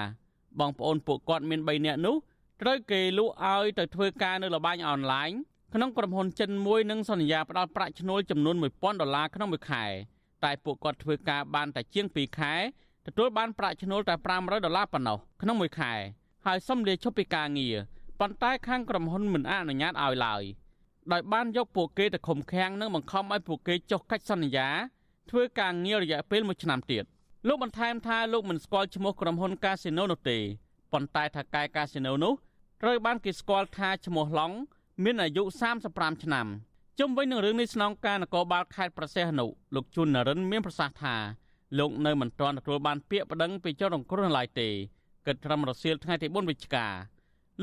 [0.60, 2.16] បងប្អូនពួកគាត់មាន3នាក់នោះ
[2.62, 5.30] ត្រូវគេលក់ឲ្យទៅធ្វើការនៅលបែងអនឡាញ
[5.76, 9.86] ក្នុងក្រុមហ៊ុនចិនមួយនឹងសន្យាផ្ដល់ប្រាក់ឈ្នួលចំនួន1000ដុល្លារក្នុងមួយខែ
[10.44, 12.54] តែពួកគាត់ធ្វើការបានតែជាង2ខែ
[13.06, 15.94] ទទួលបានប្រាក់ឈ្នួលតែ500ដុល្លារប៉ុណ្ណោះក្នុងមួយខែ
[16.46, 17.76] ហើយសុំលាឈប់ពីការងារ
[18.20, 20.44] ប៉ុន្តែខាងក្រុមហ៊ុនមិនអនុញ្ញាតឲ្យឡើយ
[21.12, 24.68] ដោយបានយកពួកគេទៅឃុំឃាំងនិងបង្ខំឲ្យពួកគេចុះកិច្ចសន្យា
[25.30, 27.04] ធ្វើការងាររយៈពេល1ឆ្នាំទៀត
[27.48, 30.38] លោកបន្ថែមថាលោកមិនស្គាល់ឈ្មោះក្រុមហ៊ុនកាស៊ីណូនោះទេ
[30.94, 32.34] ប៉ុន្តែថាកែកាស៊ីណូនោះ
[32.82, 34.54] ត្រូវបានគេស្គាល់ថាឈ្មោះឡុង
[35.02, 35.44] មានអាយុ
[35.84, 36.48] 35ឆ្នាំ
[37.00, 41.16] ជុំវិញនឹងរឿងនេះស្នងការនគរបាលខេត្តប្រសេះអនុលោកជុននរិនមានប្រសាសន៍ថា
[41.80, 44.70] លោកនៅមិនទាន់ទទួលបានពាក្យប្តឹងពីចៅរងគ្រោះនៅឡើយទេ
[45.26, 46.88] គិតត្រឹមរសៀលថ្ងៃទី4វិច្ឆិកា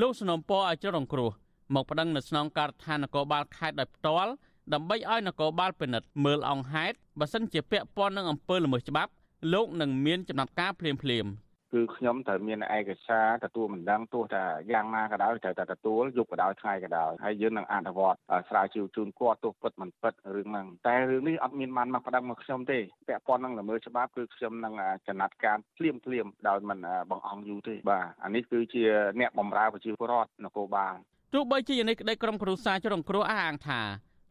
[0.00, 1.30] លោកសនំពរឲ្យចៅរងគ្រោះ
[1.74, 4.30] មកប្តឹងនៅស្នងការដ្ឋាននគរបាលខេត្តដោយផ្ទាល់
[4.72, 9.10] ដើម្បីឲ្យនគរបាលពិនិត្យមើលអង្គហេតុបើសិនជាពាក់ព័ន្ធនឹងអំពើល្មើសច្បាប់
[9.52, 11.31] លោកនឹងមានចំណាត់ការភ្លាមៗ
[11.73, 18.18] គឺខ្ញុំត្រូវមានឯកសារទទួលមិនដឹងទោះតែយ៉ាងណាក៏ដោយត្រូវតែទទួលយប់ក៏ដោយថ្ងៃក៏ដោយហើយយើងនឹងអនុវត្ត
[18.48, 24.75] ស្រាវជ្រាវជូនគាត់ទោះពិតមិនពិតរឿងហ្នឹងតែរឿងនេះអត់មានបានមកប្តឹងមកខ្ញុំទេពាក់ព័ន្ធនឹងល្មើសច្បាប់គឺខ្ញុំនឹង
[25.08, 26.79] ចំណាត់ការភ្លាមភ្លាមដោយមិន
[27.10, 28.83] បង្អង់យូរទេបាទអានេះគឺជា
[29.21, 30.94] អ្នកបម្រើប្រជាពលរដ្ឋនគរបាល
[31.35, 33.81] ទោះបីជាយ៉ាងនេះក្តីក្រុមគ្រួសារចរងគ្រោះអះអាងថា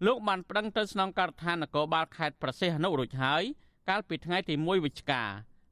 [0.06, 3.44] លោកបានប្តឹងទៅស្នងការដ្ឋាននគរបាលខេត្តប្រសេះអនុរួចហើយ
[3.90, 5.24] កាលពីថ្ងៃទី1វិច្ឆិកា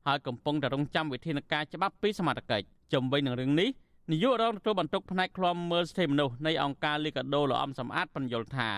[0.08, 3.70] ហើយកំពុងតែរងចាំវិធានការច្បាប់ពីសមត្ថកិច្ចជំវិញនឹងរឿងនេះ
[4.12, 8.70] នាយករងទទួលបន្ទុកផ្នែកឃ្លាំមើលសិទ្ធិមនុស្សនៃអង្គការលីកាដូលោកអំសំអាតបញ្យល់ថា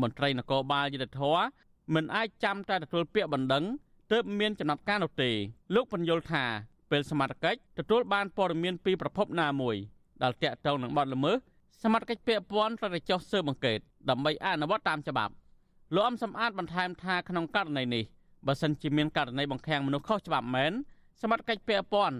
[0.00, 1.38] មន្ត្រីនគរបាលយុទ្ធធរ
[1.94, 3.64] មិនអាចចាំតែទទួលពាក្យបណ្ដឹង
[4.12, 5.30] ទើបមានចំណាត់ការនោះទេ
[5.74, 6.44] លោកបញ្យល់ថា
[6.90, 9.76] ពេលសមត្ថកិច្ចទទួលបានព័ត៌មានពីប្រភពណាមួយ
[10.22, 11.36] ដែលតាក់ទងនឹងបទល្មើស
[11.82, 13.78] សមត្ថកិច្ចពាក់ព័ន្ធត្រូវតែចុះស៊ើបអង្កេត
[14.10, 15.32] ដើម្បីអនុវត្តតាមច្បាប់
[15.94, 18.04] លោកអំសំអាតបន្ថែមថាក្នុងករណីនេះ
[18.46, 20.72] បើសិនជាមានករណីបង្ខាំងមនុស្សខុសច្បាប់មែន
[21.22, 22.16] សមត្ថកិច្ចពាក់ព័ន្ធ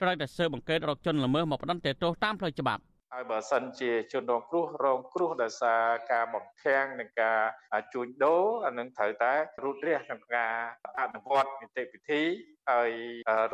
[0.00, 2.82] ត្រូវតែស៊ើបអង្កេតរកជនល្មើសមកផ្តន្ទាទោសតាមផ្លូវច្បាប់
[3.14, 7.40] ហើយបើសិនជាជនរងគ្រោះរងគ្រោះដោយសារការបំខាំងនិងការ
[7.92, 9.32] ជួញដូរអានឹងត្រូវតែ
[9.64, 10.52] រូតរះក្នុងការ
[11.00, 12.22] អនុវត្តនីតិវិធី
[12.70, 12.90] ហើយ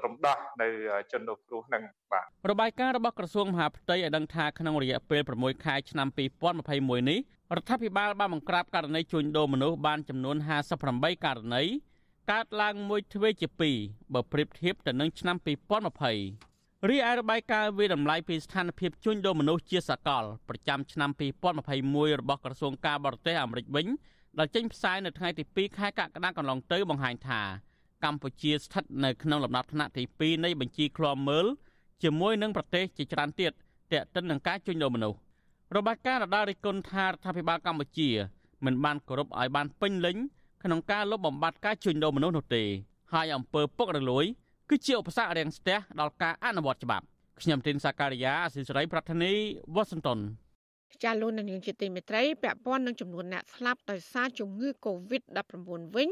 [0.05, 0.69] រំដោះនៅ
[1.13, 6.09] ជនរងគ្រោះនឹងបាទរបាយការណ៍របស់ក្រសួងមហាផ្ទៃឲ្យដឹងថាក្នុងរយៈពេល6ខែឆ្នាំ
[6.59, 7.21] 2021នេះ
[7.57, 10.37] រដ្ឋាភិបាលបានបង្ក្រាបករណីជួញដូរមនុស្សបានចំនួន
[10.81, 11.63] 58ករណី
[12.33, 13.49] កើតឡើងមួយទ្វេជា
[13.81, 15.37] 2បើប្រៀបធៀបទៅនឹងឆ្នាំ
[16.13, 21.11] 2020រីឯរបាយការណ៍វិតម្លៃពីស្ថានភាពជួញដូរមនុស្សជាសកលប្រចាំឆ្នាំ
[21.65, 23.87] 2021របស់ក្រសួងការបរទេសអាមេរិកវិញ
[24.39, 27.41] ដែលចេញផ្សាយនៅថ្ងៃទី2ខែកក្កដាកន្លងទៅបង្ហាញថា
[28.05, 31.47] កម្ពុជាស្ថិតនៅក្នុងលំដាប់ថ្នាក់ទី2នៃបញ្ជីឃ្លាំមើល
[32.03, 33.53] ជាមួយនឹងប្រទេសជាច្រើនទៀត
[33.93, 35.19] ទាក់ទិននឹងការជួញដូរមនុស្ស
[35.77, 38.11] របាយការណ៍រដារិគុណថារដ្ឋាភិបាលកម្ពុជា
[38.65, 40.17] មិនបានគោរពឲ្យបានពេញលេញ
[40.65, 42.63] ក្នុងការលុបបំបាត់ការជួញដូរមនុស្សនោះទេ
[43.13, 44.25] ហើយអំពើពុករលួយ
[44.71, 47.05] គឺជាឧបសគ្គរាំងស្ទះដល់ការអនុវត្តច្បាប់
[47.41, 49.33] ខ្ញុំទីនសាការីយ៉ាអសិសរីប្រធានី
[49.75, 50.19] វ៉ាស៊ីនតោន
[51.05, 55.53] ចាលោកនាងជាទីមេត្រីពាក់ព័ន្ធនឹងចំនួនអ្នកស្លាប់ដោយសារជំងឺ Covid-19
[55.97, 56.09] វិញ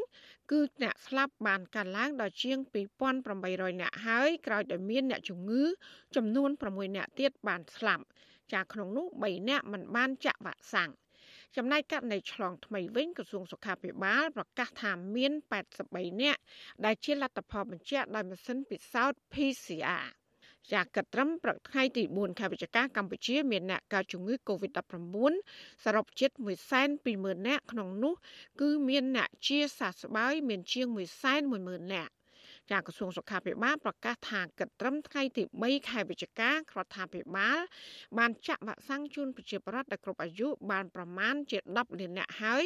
[0.50, 2.58] គឺអ្នកស្លាប់បានកើនឡើងដល់ជាង
[3.18, 5.62] 2800អ្នកហើយក្រោយដោយមានអ្នកជំងឺ
[6.16, 8.04] ចំនួន6អ្នកទៀតបានស្លាប់
[8.52, 10.90] ចាក្នុងនោះ3អ្នកមិនបានចាក់វ៉ាក់សាំង
[11.56, 15.32] ចំណែកករណីឆ្លងថ្មីវិញក្រសួងសុខាភិបាលប្រកាសថាមាន
[15.76, 16.40] 83នាក់
[16.84, 20.06] ដែលជាលទ្ធផលបញ្ជាក់ដោយម៉ាស៊ីនពិសោធន៍ PCR
[20.72, 25.32] ជាកត្រឹមព្រឹកថ្ងៃទី4ខែវិច្ឆិកាកម្ពុជាមានអ្នកកើតជំងឺ Covid-19
[25.84, 26.30] សរុបជិត
[26.88, 28.14] 120,000នាក់ក្នុងនោះ
[28.60, 30.86] គឺមានអ្នកជាសះស្បើយមានជាង
[31.40, 32.12] 110,000នាក់
[32.70, 36.54] ចាក្រសួងសុខាភិបាលប្រកាសថាគិតត្រឹមថ្ងៃទី3ខែវិច្ឆិការ
[36.84, 37.58] ដ្ឋាភិបាល
[38.18, 42.64] បានចាក់វ៉ាក់សាំងជូនប្រជាពលរដ្ឋដែលគ្រប់អាយុបានប្រមាណជា10លាននាក់ហើយ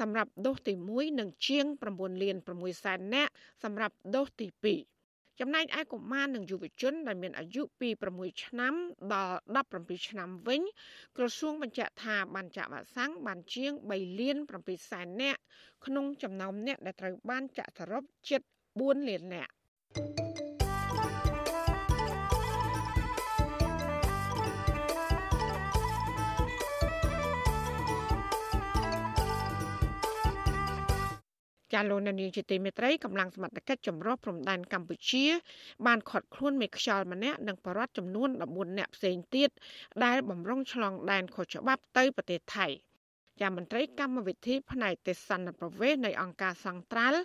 [0.00, 1.64] សម្រាប់ដូសទី1និងជាង
[1.94, 3.32] 9លាន6សែននាក់
[3.64, 4.94] សម្រាប់ដូសទី2
[5.40, 8.74] ចំណែកឯកុមារនិងយុវជនដែលមានអាយុពី6ឆ្នាំ
[9.12, 9.38] ដល់
[9.72, 10.62] 17ឆ្នាំវិញ
[11.16, 15.40] ក្រសួងបញ្ជាក់ថាបានចាក់វ៉ាក់សាំងបានជាង3លាន7សែននាក់
[15.86, 18.42] ក្នុងចំណោមអ្នកដែលត្រូវបានចាក់សរុបជិត
[18.80, 19.52] 4លាននាក់
[31.74, 35.24] ចាលោកនានីជាទីមេត្រីកម្លាំងសមត្ថកិច្ចចម្រុះព្រំដែនកម្ពុជា
[35.86, 39.50] បានខាត់ខ្លួនមេខ្យល់ម្នាក់និងបរិវត្តចំនួន14នាក់ផ្សេងទៀត
[40.04, 42.66] ដែលបំរុងឆ្លងដែនខុសច្បាប់ទៅប្រទេសថៃ។
[43.40, 47.20] ជាមន្ត្រីកម្មវិធីផ្នែកទេសនប្រវេសនៃអង្គការសង្ត្រាល់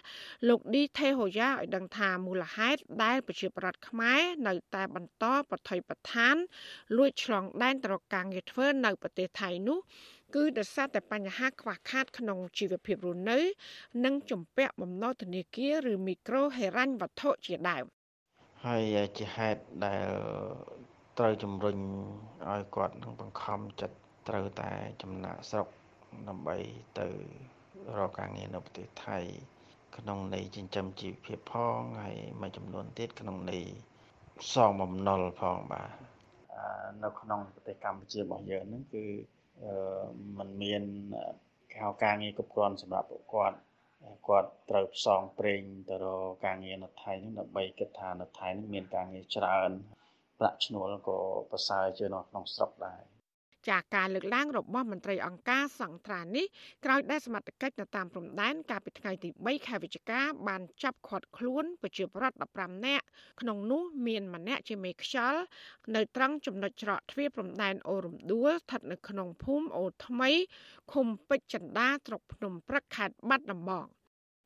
[0.50, 6.36] លោកឌីថេហូយ៉ាឲ្យដឹងថាមូលហេតុដែលប្រជាប្រដ្ឋខ្មែរនៅតែបន្តប្រថុយប្រឋាន
[6.98, 9.80] លួចឆ្លងដែនទៅរកការងារធ្វើនៅប្រទេសថៃនោះ
[10.36, 13.40] គឺដោយសារតែបញ្ហាខ្វះខាតក្នុងជីវភាពរស់នៅ
[14.06, 17.86] និងជំពាក់បំណុលធនាគារឬមីក្រូហិរញ្ញវត្ថុជាដើម
[18.66, 18.84] ហើយ
[19.18, 20.06] ជាហេតុដែល
[21.18, 21.78] ត្រូវជំរុញ
[22.52, 23.96] ឲ្យគាត់នឹងបង្ខំចិត្ត
[24.28, 25.68] ត្រូវតែចំណាក់ស្រុក
[26.30, 26.58] ដើម្បី
[27.00, 27.08] ទៅ
[27.98, 29.18] រកការងារនៅប្រទេសថៃ
[29.98, 33.64] ក្នុងន័យចិញ្ចឹមជីវភាពផងហើយមួយចំនួនទៀតក្នុងន័យ
[34.54, 35.90] សងបំណុលផងបាទ
[37.04, 39.06] នៅក្នុងប្រទេសកម្ពុជារបស់យើងហ្នឹងគឺ
[40.38, 40.84] มันមាន
[42.04, 43.58] ការងារគ្រប់គ្រាន់សម្រាប់ពួកគាត់
[44.28, 49.70] គាត់ត្រូវផ្សងព្រេងទៅរកការងារនៅថៃហ្នឹងដើម្បីគិតថានៅថៃហ្នឹងមានការងារច្រើន
[50.40, 51.20] ប្រាក់ឈ្នួលក៏
[51.52, 53.02] ប្រសើរជាងនៅក្នុងស្រុកដែរ
[53.70, 56.46] ចាការលើកឡើងរបស់មន្ត្រីអង្គការសង្ត្រានេះ
[56.86, 63.06] ក្រោយដែលសមត្ថកិច្ចនៅតាមព្រំដែនកាលពីថ្ងៃទី3ខែវិច្ឆិកាបានចាប់ឃាត់ខ្លួនប្រជាពលរដ្ឋ15នាក់
[63.42, 65.42] ក្នុងនោះមានម្នាក់ជាមេខ្យល់
[65.96, 70.32] នៅត្រង់ចំណុចច្រកទ្វារព្រំដែនអូរំដួលស្ថិតនៅក្នុងភូមិអូថ្មី
[70.94, 73.86] ឃុំពេជ្រចន្ទាស្រុកភ្នំព្រឹកខេត្តបាត់ដំបង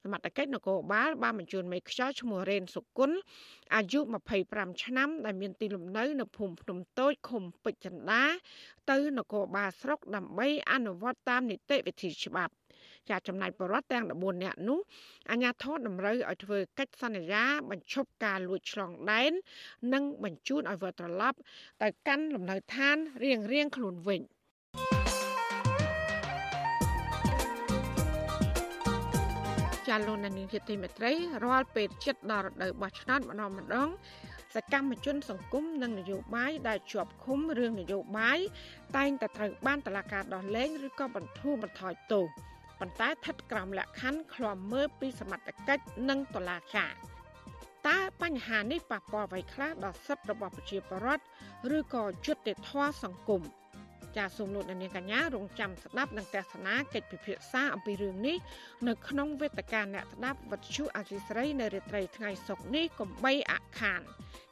[0.03, 3.17] សមត្ថកិច្ចនគរបាលបានបញ្ជូនមេខ្យល់ឈ្មោះរ៉េនសុគន្ធ
[3.75, 3.99] អាយុ
[4.41, 8.23] 25ឆ្នាំ ដែលមានទីលំនៅនៅភូមិភ្នំតូចឃុំពេជ្រចន្ទា
[8.91, 12.53] ទៅនគរបាលស្រុកដើម្បីអនុវត្តតាមនីតិវិធីច្បាប់
[13.09, 14.79] ចាចំណាយបរដ្ឋទាំង14នាក់នោះ
[15.31, 19.31] អាជ្ញាធរតម្រូវឲ្យធ្វើកិច្ចសន្យាបញ្ឈប់ការលួចឆ្លងដែន
[19.93, 21.37] និងបញ្ជូនឲ្យវិលត្រឡប់
[21.81, 24.21] ទៅកាន់លំនៅឋានរៀងៗខ្លួនវិញ។
[29.93, 31.11] ចាលោកនានីជាទីមេត្រី
[31.45, 33.89] រាល់ពេលចិត្តដល់រដូវបោះឆ្នោតម្ដងម្ដង
[34.55, 38.39] សកម្មជនសង្គមនិងនយោបាយដែលជាប់ឃុំរឿងនយោបាយ
[38.97, 42.25] តែងតែត្រូវបានតឡាការដោះលែងឬក៏បន្ធូរបន្ថយទោស
[42.79, 46.93] ប៉ុន្តែស្ថិតក្រោមលក្ខខណ្ឌឃ្លាំមើលពីសមត្ថកិច្ចនិងតុលាការ
[47.87, 51.23] តើបញ្ហានេះប៉ះពាល់អ្វីខ្លះដល់សិទ្ធិរបស់ប្រជាពលរដ្ឋ
[51.77, 53.41] ឬក៏យុត្តិធម៌សង្គម
[54.17, 58.37] ចាសូមលោកអ្នកនាងកញ្ញារងចាំស្ដាប់និងទស្សនាកិច្ចពិភាក្សាអំពីរឿងនេះ
[58.87, 64.01] នៅក្នុងវេទិកាអ្នកស្ដាប់វិទ្យុអសីស្រីនៅរាត្រីថ្ងៃសុក្រនេះកុំបីអខាន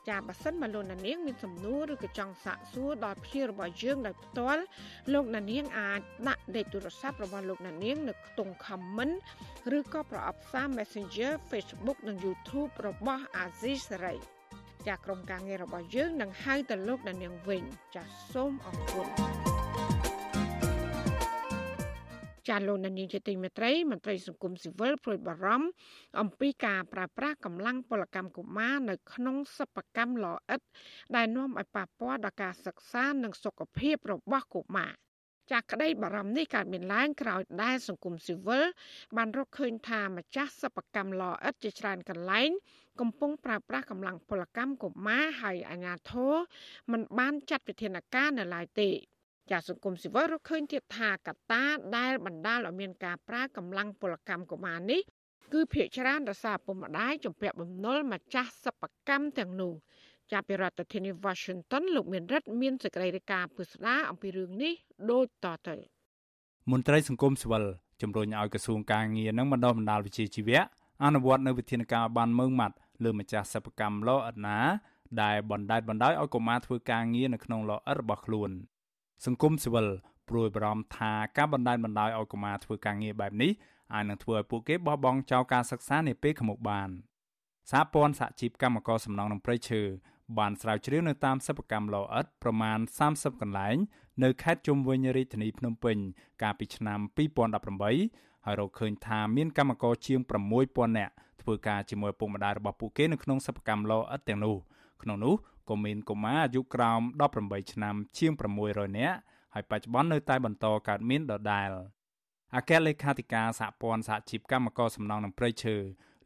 [0.10, 4.62] ចាបើសិនមកលោកអ្នកនាងមានសំណួរឬក៏ចង់សាកសួរដល់ភ្ញៀវរបស់យើងដោយផ្ទាល់
[5.14, 9.16] លោកអ្នកនាងអាចដាក់លេខទូរស័ព្ទរបស់លោកអ្នកនាងនៅក្នុង comment
[9.78, 14.20] ឬក៏ប្រអប់សារ Messenger Facebook និង YouTube របស់ Azizi Saray
[14.88, 17.64] ចាក្រុមការងាររបស់យើងនឹងហៅទៅលោកអ្នកនាងវិញ
[17.96, 18.04] ចា
[18.34, 19.41] សូមអរគុណ
[22.50, 25.68] ចាលោកនានីជាទីមេត្រីមន្ត្រីសង្គមស៊ីវិលព្រួយបារម្ភ
[26.22, 30.62] អំពីការប្រើប្រាស់កម្លាំងពលកម្មកុមារនៅក្នុងសិប្បកម្មលអិត
[31.16, 34.94] ដែលនាំឲ្យប៉ះពាល់ដល់ការសិក្សានិងសុខភាពរបស់កុមារ
[35.52, 38.64] ចាក់ក្តីបារម្ភនេះកើតមានឡើងក្រោយដែលសង្គមស៊ីវិល
[39.18, 42.50] បានរកឃើញថាម្ចាស់សិប្បកម្មលអិតជាច្រើនកន្លែង
[43.00, 46.34] កំពុងប្រើប្រាស់កម្លាំងពលកម្មកុមារហើយអាជ្ញាធរ
[46.92, 48.90] មិនបានចាត់វិធានការនៅឡើយទេ
[49.50, 51.64] ចាសង្គមស៊ីវិលរកឃើញទៀតថាកត្តា
[51.98, 55.02] ដែលបណ្ដាលឲ្យមានការប្រើកម្លាំងពលកម្មកុមារនេះ
[55.54, 59.74] គឺភាគច្រើនដោយសារពុកម្ដាយជំពាក់បំណុលម្ចាស់សិប្បកម្មទាំងនោះ
[60.32, 64.74] ចាប់ពីរដ្ឋធានី Washington លោកមានរិទ្ធមានសេចក្តីរាយការណ៍ពិស្ដារអំពីរឿងនេះ
[65.12, 65.76] ដូចតទៅ
[66.72, 67.64] មន្ត្រីសង្គមស៊ីវិល
[68.02, 70.62] ជំរុញឲ្យក្រសួងការងារនិងបណ្ដុះបណ្ដាលវិជ្ជាជីវៈ
[71.04, 74.58] អនុវត្តនៅវិធានការបានមើងម៉ាត់លើម្ចាស់សិប្បកម្មលោអិតណា
[75.22, 78.50] ដែលបណ្តែតបណ្ដោយឲ្យកុមារធ្វើការងារនៅក្នុងលោអិតរបស់ខ្លួន
[79.26, 79.88] សង្គមស៊ីវិល
[80.30, 83.52] ព្រួយបារម្ភថាការបណ្តែតបណ្ដោយឲ្យកុមារធ្វើការងារបែបនេះ
[83.94, 86.90] អាចនឹងធ្វើឲ្យពួកគេបោះបង់ចោលការសិក្សានាពេលខាងមុខបាន
[87.72, 89.82] សហព័ន្ធសហជីពកម្មករសំណង់នឹងព្រៃឈើ
[90.38, 93.76] បានស្រាវជ្រាវនៅតាមសិប្បកម្មលោអិតប្រមាណ30កន្លែង
[94.24, 95.98] នៅខេត្តជុំវិញរាជធានីភ្នំពេញ
[96.42, 97.00] កាលពីឆ្នាំ
[97.72, 100.20] 2018ហើយរកឃើញថាមានកម្មករជាង
[100.60, 104.56] 6000នាក់ធ្វើការជាមួយពុកម្ដាយរបស់ពួកគេនៅក្នុងសិប្បកម្មលោអិតទាំងនោះ
[105.04, 105.34] ក្នុងនោះ
[105.70, 107.02] ក៏មានកុមារអាយុក្រោម
[107.38, 108.32] 18ឆ្នាំជាង
[108.66, 109.18] 600នាក់
[109.54, 111.70] ហើយបច្ចុប្បន្ននៅតែបន្តកើតមានដដែល
[112.56, 115.76] អគ្គលេខាធិការសហព័ន្ធសហជីពកម្មករសំណង់និងព្រៃឈើ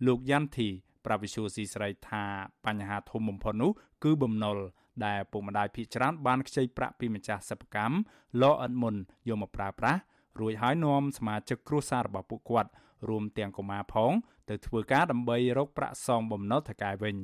[0.06, 0.70] លោកយ៉ាន់ធី
[1.06, 2.24] ប្រាប់វិសុយស៊ីស្រីថា
[2.66, 3.72] បញ្ហាធំបំផុតនោះ
[4.04, 4.58] គឺបំណុល
[5.06, 7.96] ដែលពុកម្ដាយភ ieck ច្រើនបានខ្ចីប្រាក់ពីម្ចាស់សិប្បកម្ម
[8.42, 8.96] លអិតមុន
[9.30, 10.00] យកមកប្រើប្រាស់
[10.40, 12.70] រួចហើយនាំសមាជិកគ្រួសាររបស់ពួកគាត់
[13.10, 14.12] រួមទាំងកុមារផង
[14.50, 17.18] ទៅធ្វើការដើម្បីរកប្រាក់សងបំណុលថកែវិញ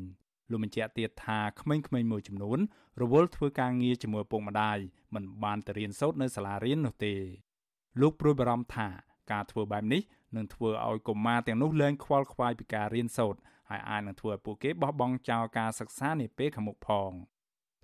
[0.51, 2.59] លោកបញ្ជាក់ទៀតថាក្មេងៗមួយចំនួន
[3.01, 4.77] រវល់ធ្វើការងារជាមួយពុកម្ដាយ
[5.13, 7.13] មិនបានទៅរៀនសូត្រនៅសាលារៀននោះទេ
[8.01, 8.87] លោកព្រួយបារម្ភថា
[9.31, 10.01] ការធ្វើបែបនេះ
[10.35, 13.39] នឹងធ្វើឲ្យកុមារទាំងនោះលែងខ្វល់ខ្វាយពីការរៀនសូត្រ
[13.69, 17.11] ហើយអាចនឹងធ្វើឲ្យពួកគេបោះបង់ចោលការសិក្សានាពេលខាងមុខផង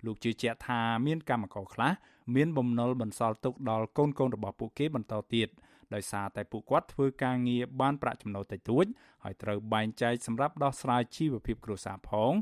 [0.04, 1.92] លោកជឿជាក់ថាមានកម្មករខ្លះ
[2.34, 5.48] មានបំណុលបន្សល់ទុកដល់កូនកូនរបស់ពួកគេបន្តទៀត
[5.94, 8.86] ដោយសារតែពួកគាត់ធ្វើការងារបានប្រាក់ចំណូលតិចតួច
[9.24, 12.32] ហើយត្រូវបែងចែកសម្រាប់ដោះស្រាយជីវភាពគ្រួសារផង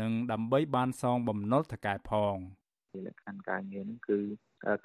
[0.00, 2.36] និងដើម្បីបានសងបំណុលថកែផង
[3.06, 4.20] លក្ខខណ្ឌការងារហ្នឹងគឺ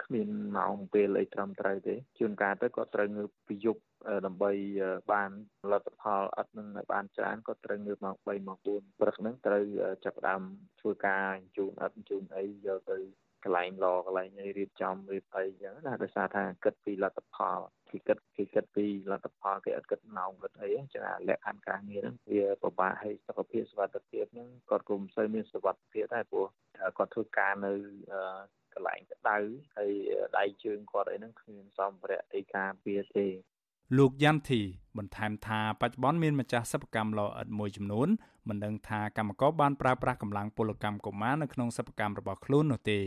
[0.04, 3.82] គ្មានម៉ោងពេលអីត្រឹមត្រូវទេជួនកាលទៅគាត់ត្រូវងើបពីយប់
[4.26, 4.52] ដើម្បី
[5.12, 5.32] បាន
[5.72, 9.64] លទ្ធផលអត់នឹងឲ្យបានច្រើនគាត់ត្រូវងើបម៉ោង3ម៉ោង4ព្រឹកហ្នឹងត្រូវ
[10.06, 10.42] ចាប់ផ្ដើម
[10.82, 12.98] ធ្វើការជូនអត់ជូនអីយកទៅ
[13.44, 17.60] កន្លែងឡកន្លែងរៀបចំរៀបអីចឹងណាដោយសារថាគិតពីលទ្ធផល
[17.90, 26.46] គេគិតគេគិតពីលទ្ធផលគេអត់គិតម៉ោងគិតអីចឹងលក្ខខណ្ឌការងារហ្នឹងវាពិបាកឲ្យសុខភាពសុវត្ថិភាពហ្នឹងគាត់ក៏មិនសូវមានសុវត្ថិភាពដែរព្រោះ
[26.98, 27.74] គាត់ធ្វើការនៅ
[28.74, 29.38] កន្លែងក្តៅ
[29.78, 29.92] ហើយ
[30.38, 33.28] ដៃជើងគាត់អីហ្នឹងគ្មានសម្ភារៈអីការពារទេ
[33.98, 34.62] លោកយ៉ាន់ធី
[34.98, 38.08] បន្ថែមថាបច្ចុប្បន្នមានម្ចាស់សិប្បកម្មលោអិតមួយចំនួន
[38.50, 43.00] មិនដឹងថាកម្មករបានប្រើប្រាស់កម្លាំងពលកម្មកុមារនៅក្នុងសិប្បកម្មរបស់ខ្លួននោះទេ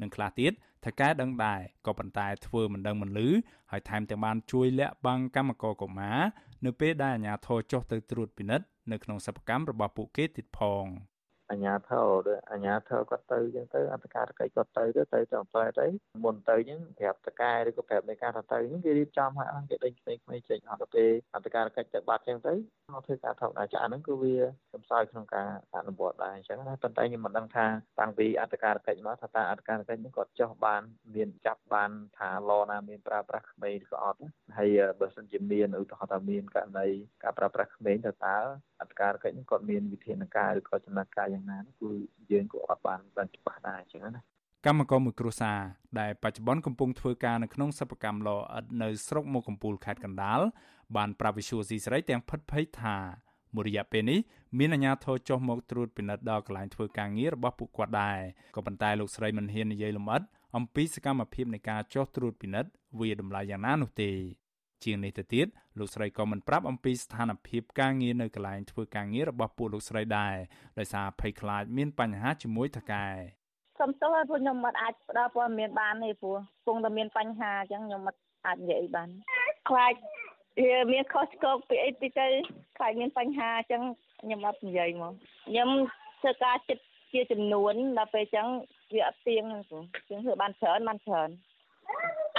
[0.00, 0.52] នឹងខ្លះទៀត
[0.84, 3.28] ថកែដឹងដែរក៏ប៉ុន្តែធ្វើមិនដឹងមិនលឺ
[3.70, 6.18] ហើយថែមទាំងបានជួយលាក់បាំងកម្មករកុមារ
[6.64, 10.86] នៅពេលដែលអាជ្ញាធរចុះទៅត្រួតពិនិត្យនៅក្នុងសិប្បកម្មរបស់ពួកគេទៀតផង។
[11.50, 15.86] អញ្ញាធរដូចអញ្ញាធរគាត់ទៅអញ្ចឹងទៅអន្តការកិច្ចគាត់ទៅទៅទៅទៅផ្លែទៅ
[16.24, 22.54] មុនទៅអញ្ចឹងប្រាប់តកែឬក៏ប្រាប់នៃការថាទៅអញ្ចឹងគេរៀបចំឲ្យអង្គគេដេញផ្សេងផ្សេងចេញអត់ទៅពេលអន្តការកិច្ចទៅបាត់អញ្ចឹងទៅ
[22.94, 24.36] មកធ្វើការធម្មតាចាហ្នឹងគឺវា
[24.72, 27.66] សំសើចក្នុងការអនុវត្តដែរអញ្ចឹងណាប៉ុន្តែខ្ញុំមិនដឹងថា
[28.00, 30.82] តាំងពីអន្តការកិច្ចមកថាតើអន្តការកិច្ចនេះគាត់ចោះបាន
[31.14, 34.18] មានចាប់បានថាឡណាមានប្រើប្រាស់ក្មេងឬក៏អត់
[34.58, 36.88] ហើយបើសិនជាមានឧទាហរណ៍ថាមានករណី
[37.22, 38.38] ការប្រើប្រាស់ក្មេងទៅតើ
[38.84, 41.90] អន្តការកិច្ចគាត់មានវិធានការឬក៏ចំណាត់ការយ៉ាងណាគឺ
[42.30, 44.22] យើងក៏អត់បានបានច្បាស់ដែរអញ្ចឹងណា
[44.66, 45.58] កម្មករមួយគ្រួសារ
[46.00, 50.40] ដែលបច្ចុប្បន្នកំពុងធ្វើការនៅក្នុងសិប្បកម្មលអិតនៅស្រុកមុខកំពូលខេត្តកណ្ដាល
[50.96, 52.96] បានប្រាប់វិសុយស៊ីស្រីទាំងផិតភ័យថា
[53.54, 54.20] មួយរយៈពេលនេះ
[54.58, 58.18] មានអាជ្ញាធរចុះមកត្រួតពិនិត្យដល់កន្លែងធ្វើការងាររបស់ពួកគាត់ដែរ
[58.56, 60.22] ក៏ប៉ុន្តែលោកស្រីមិនហ៊ាននិយាយលម្អិត
[60.56, 62.70] អំពីសកម្មភាពនៃការចុះត្រួតពិនិត្យ
[63.00, 64.10] វាតម្លៃយ៉ាងណានោះទេ
[64.84, 65.46] ជាងនេះទៅទៀត
[65.78, 70.34] លោកស្រីក៏មិនប្រាប់អំពីស្ថានភាពការងារនៅកន្លែងធ្វើការងាររបស់ពួកលោកស្រីដែរ
[70.78, 73.06] ដោយសារភ័យខ្លាចមានបញ្ហាជាមួយថកែ
[73.80, 78.14] សុំទោសឲ្យពួកខ្ញុំមិនអាចផ្ដល់ព័ត៌មានបានទេព្រោះគង់តែមានបញ្ហាអញ្ចឹងខ្ញុំមិន
[78.46, 79.08] អាចនិយាយបាន
[79.68, 79.94] ខ្លាច
[80.62, 82.26] វាមានខុសឆ្គងពីអីតិចទៅ
[82.76, 83.82] ខ្លាចមានបញ្ហាអញ្ចឹង
[84.22, 85.12] ខ្ញុំអត់និយាយមក
[85.48, 85.70] ខ្ញុំ
[86.20, 88.48] ធ្វើការចិត្តជាចំនួនដល់ពេលអញ្ចឹង
[88.94, 89.78] វាអត់ទៀងហ្នឹងគ្រូ
[90.08, 91.30] ជាងធ្វើបានច្រើនបានច្រើន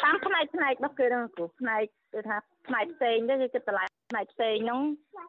[0.06, 1.84] តាមផ្នែកផ្នែករបស់គេហ្នឹងគ្រូផ្នែក
[2.14, 2.38] គឺថា
[2.68, 4.80] ផ្នែកផ្សេងទៅគឺគិតតម្លៃផ្នែកផ្សេងហ្នឹង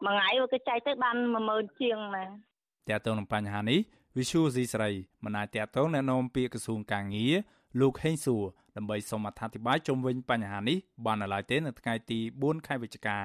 [0.05, 1.15] មួយថ្ងៃវាគេចែកទៅបាន
[1.47, 3.79] 10000ជាងណាតើតើនឹងបញ្ហានេះ
[4.17, 4.89] វិសុយស៊ីស្រី
[5.25, 7.33] មិនអាចតតងណែនាំពាក្យក្រសួងកាងារ
[7.81, 8.43] លោកហេងសួរ
[8.77, 13.17] ដើម្បីសូមអធិប្បាយជុំវិញបញ្ហានេះបាននៅឡើយទេនៅថ្ងៃទី4ខែវិច្ឆិកា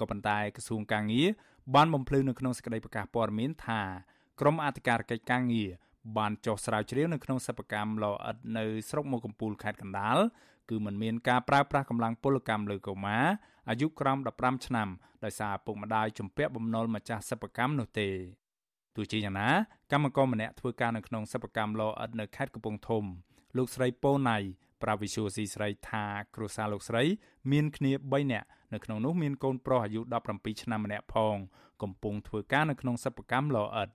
[0.00, 1.28] ក៏ប៉ុន្តែក្រសួងកាងារ
[1.74, 3.80] បានបំភ្លឺនៅក្នុងសេចក្តីប្រកាសព័ត៌មានថា
[4.40, 5.70] ក្រមអធិការកិច្ចកាងារ
[6.18, 10.18] បានចុះស្រាវជ្រាវនៅក្នុងសិប្បកម្មលអិតនៅស្រុកមុខកំពូលខេត្តកណ្ដាល
[10.70, 13.24] គឺมันមានការប្រើប្រាស់កម្លាំងពលកម្មលើកុមារ
[13.68, 14.88] អាយុក្រោម15ឆ្នាំ
[15.24, 18.08] ដោយសារពុកម្ដាយជំពាក់បំណុលម្ចាស់សិប្បកម្មនោះទេ
[18.96, 19.48] ទោះជាយ៉ាងណា
[19.92, 23.04] កម្មករម្នាក់ធ្វើការនៅក្នុងសិប្បកម្មលអិតនៅខេត្តកំពង់ធំ
[23.56, 24.38] លោកស្រីប៉ូណៃ
[24.82, 26.04] ប្រាវិសុយស៊ីស្រីថា
[26.34, 27.02] គ្រួសារលោកស្រី
[27.52, 30.00] មានគ្នា3នាក់នៅក្នុងនោះមានកូនប្រុសអាយុ
[30.32, 31.36] 17ឆ្នាំម្នាក់ផង
[31.82, 33.88] កំពុងធ្វើការនៅក្នុងសិប្បកម្មលអិត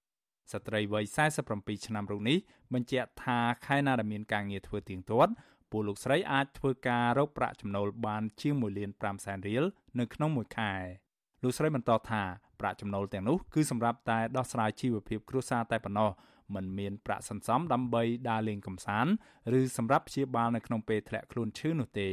[0.52, 1.06] ស្ត្រីវ័យ
[1.46, 2.38] 47ឆ្នាំរូបនេះ
[2.74, 5.32] បញ្ជាក់ថាខែណាដែលមានការងារធ្វើទៀងទាត់
[5.72, 9.64] ពួកលោកស្រីអាចធ្វើការរកប្រាក់ចំណូលបានជាង1លាន5សែនរៀល
[10.00, 10.74] នៅក្នុងមួយខែ
[11.44, 12.24] លោកស្រីបន្តថា
[12.60, 16.10] ប្រាក់ចំណូលទាំងនោះគឺសម្រាប់តែដោះស្រាយជីវភាពគ្រួសារតែប៉ុណ្ណោះ
[16.56, 19.12] មិនមានប្រាក់សន្សំដើម្បីដើរលេងកម្សាន្ត
[19.60, 22.10] ឬសម្រាប់ព្យាបាលនៅក្នុងពេលធ្លាក់ខ្លួនឈឺនោះទេ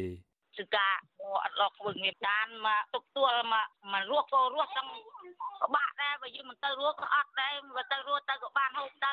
[0.59, 0.95] គឺការ
[1.45, 4.89] អត់លក់ធ្វើងារបានមកទុកទួលមកមករស់ក៏រស់ទាំង
[5.61, 9.13] ពិបាកដែរបើយើងមិនទៅរស់ក៏អត់ដែរបើទៅរស់ទៅក៏បានហូបទៅ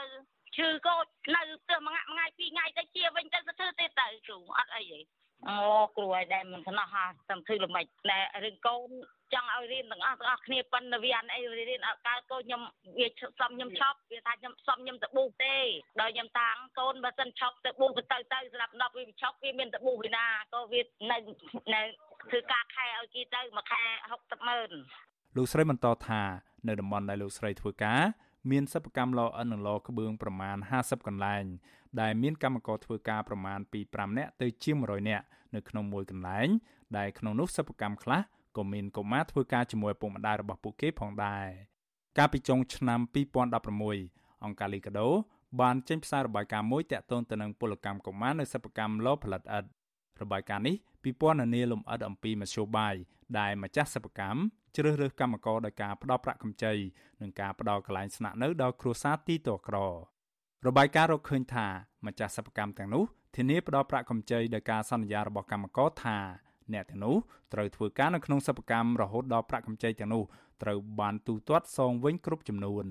[0.56, 0.96] ឈឺក៏
[1.36, 5.00] នៅផ្ទះមួយថ្ងៃពីរថ្ងៃទៅជាវិញទៅទៅធ្វើទេទៅគ្រូអត់អីទេ
[5.50, 5.58] អូ
[5.98, 8.90] គ្រូឲ្យដែរមិនស្នោះហាសំធ្វើល្មិចតែរឿងកូន
[9.34, 12.62] ចង់ឲ្យរៀនទាំងអស់ទាំងអស់គ្នាប៉ុន្តែវាអត់អីរៀនអត់កើតកូនខ្ញុំ
[13.00, 13.08] វា
[13.40, 15.56] សំខ្ញុំឈប់វាថាខ្ញុំសំខ្ញុំទៅប៊ូទេ
[16.00, 20.82] ដល់ខ្ញុំតាំងកូនបើសិនឈប់ទៅប៊ូទៅទៅទៅសម្រាប់10វាឈប់វាមានទៅប៊ូវាណាក៏វា
[21.12, 21.18] នៅ
[21.74, 21.82] នៅ
[22.30, 23.82] ធ្វើការខែឲ្យគេទៅមួយខែ
[24.16, 24.72] 60ម៉ឺន
[25.36, 26.22] លោកស្រីបន្តថា
[26.68, 28.02] នៅតំបន់ដែលលោកស្រីធ្វើការ
[28.52, 31.44] មានសិប្បកម្មលអិននិងលក្បឿងប្រមាណ50កន្លែង
[32.02, 35.26] ដែលមានកម្មករធ្វើការប្រមាណពី5នាក់ទៅជាង100នាក់
[35.56, 36.48] នៅក្នុងមួយកន្លែង
[36.98, 38.22] ដែលក្នុងនោះសិប្បកម្មខ្លះ
[38.58, 41.48] ក៏មានកុមារធ្វើការជាមួយឪពុកម្ដាយរបស់ពួកគេផងដែរ
[42.18, 43.00] កាលពីចុងឆ្នាំ
[43.72, 45.10] 2016អង្គការលីកាដូ
[45.62, 52.96] បានចេញផ្សាយរបាយការណ៍មួយទាក់ទងទៅនឹងពលកម្មកុមារនៅសិប្បកម្មលផលិតឥដ្ឋរបាយការណ៍នេះពិព័រណ៍នានាលំអិតអំពីមធ្យោបាយ
[53.40, 54.40] ដែលម្ចាស់សិប្បកម្ម
[54.76, 56.74] ជ្រើសរើសកម្មករដោយការផ្ដល់ប្រាក់កម្ចី
[57.22, 59.78] និងការផ្ដល់កន្លែងស្នាក់នៅដល់គ្រួសារទីតក្រ
[60.68, 61.68] របាយការណ៍រកឃើញថា
[62.06, 63.04] ម្ចាស់សិប្បកម្មទាំងនោះ
[63.36, 66.18] ធានាផ្ដល់ប្រាក់កម្ចីដោយការសន្យារបស់កម្មករថា
[66.74, 67.16] អ្នកទាំងនោះ
[67.54, 70.24] ត្រូវធ្វើការនៅក្នុងសិប្បកម្មរហូតដល់ប្រាក់កម្ចីទាំងនោះ
[70.64, 72.86] ត្រូវបានទូទាត់សងវិញគ្រប់ចំនួន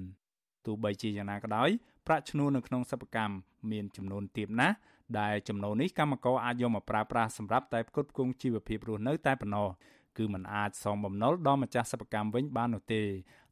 [0.66, 1.70] ទោះបីជាយ៉ាងណាក៏ដោយ
[2.06, 3.34] ប្រាក់ឈ្នួលនៅក្នុងសិប្បកម្ម
[3.70, 4.76] មានចំនួនទាបណាស់
[5.20, 9.68] ដែលចំណូលនេះកម្មករអាចយកមកប្រើប្រាស់សម្រាប់តែផ្គត់ផ្គង់ជីវភាពរស់នៅតែប៉ុណ្ណោះ
[10.16, 13.02] គឺมันអាចសងបំណុលដល់ម្ចាស់សិប្បកម្មវិញបាននោះទេ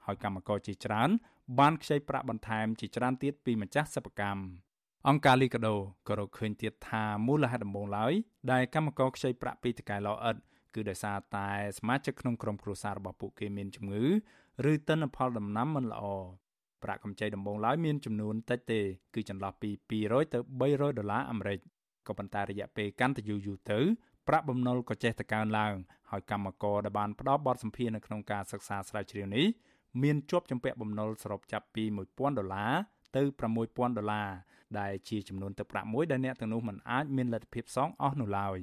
[0.04, 1.10] ហើយកម្មករជាច្រើន
[1.58, 4.42] បានខ្ចីប្រាក់បន្ថែមជាច្រើនទៀតពីម្ចាស់សិប្បកម្ម
[5.08, 5.74] អង្គការលីកាដូ
[6.08, 8.12] ក៏រកឃើញទៀតថាមូលហេតុដំបូងឡើយ
[8.52, 10.36] ដែលកម្មករខ្ចីប្រាក់ពីតកែឡអិត
[10.74, 11.48] គឺដោយសារតែ
[11.78, 14.04] សមាជិកក្នុងក្រុមគ្រួសាររបស់ពួកគេមានជំងឺ
[14.70, 16.02] ឬទិន្នផលដំណាំមិនល្អ
[16.82, 18.80] ប្រាក់កម្ចីដំបូងឡើយមានចំនួនតិចទេ
[19.14, 21.58] គឺចន្លោះពី200ទៅ300ដុល្លារអាមេរិក
[22.06, 23.78] ក៏ប៉ុន្តែរយៈពេលកាន់តែយូរយូរទៅ
[24.32, 25.74] ប្រាក់បំណុលក៏ចេះតែកើនឡើង
[26.10, 29.46] ហើយកម្មករដែលបានផ្ដល់បទសម្ភាសន៍នៅក្នុងការសិក្សាស្រាវជ្រាវនេះ
[30.02, 32.72] មានជាប់ជំពាក់បំណុលសរុបចាប់ពី1000ដុល្លារ
[33.16, 33.22] ទៅ
[33.60, 34.28] 6000ដុល្លារ
[34.78, 38.58] ដែលជាចំនួនទឹកប្រាក់មួយដែលអ្នកទាំងនោះមិនអាចមានលទ្ធភាពសងអស់នោះឡើយ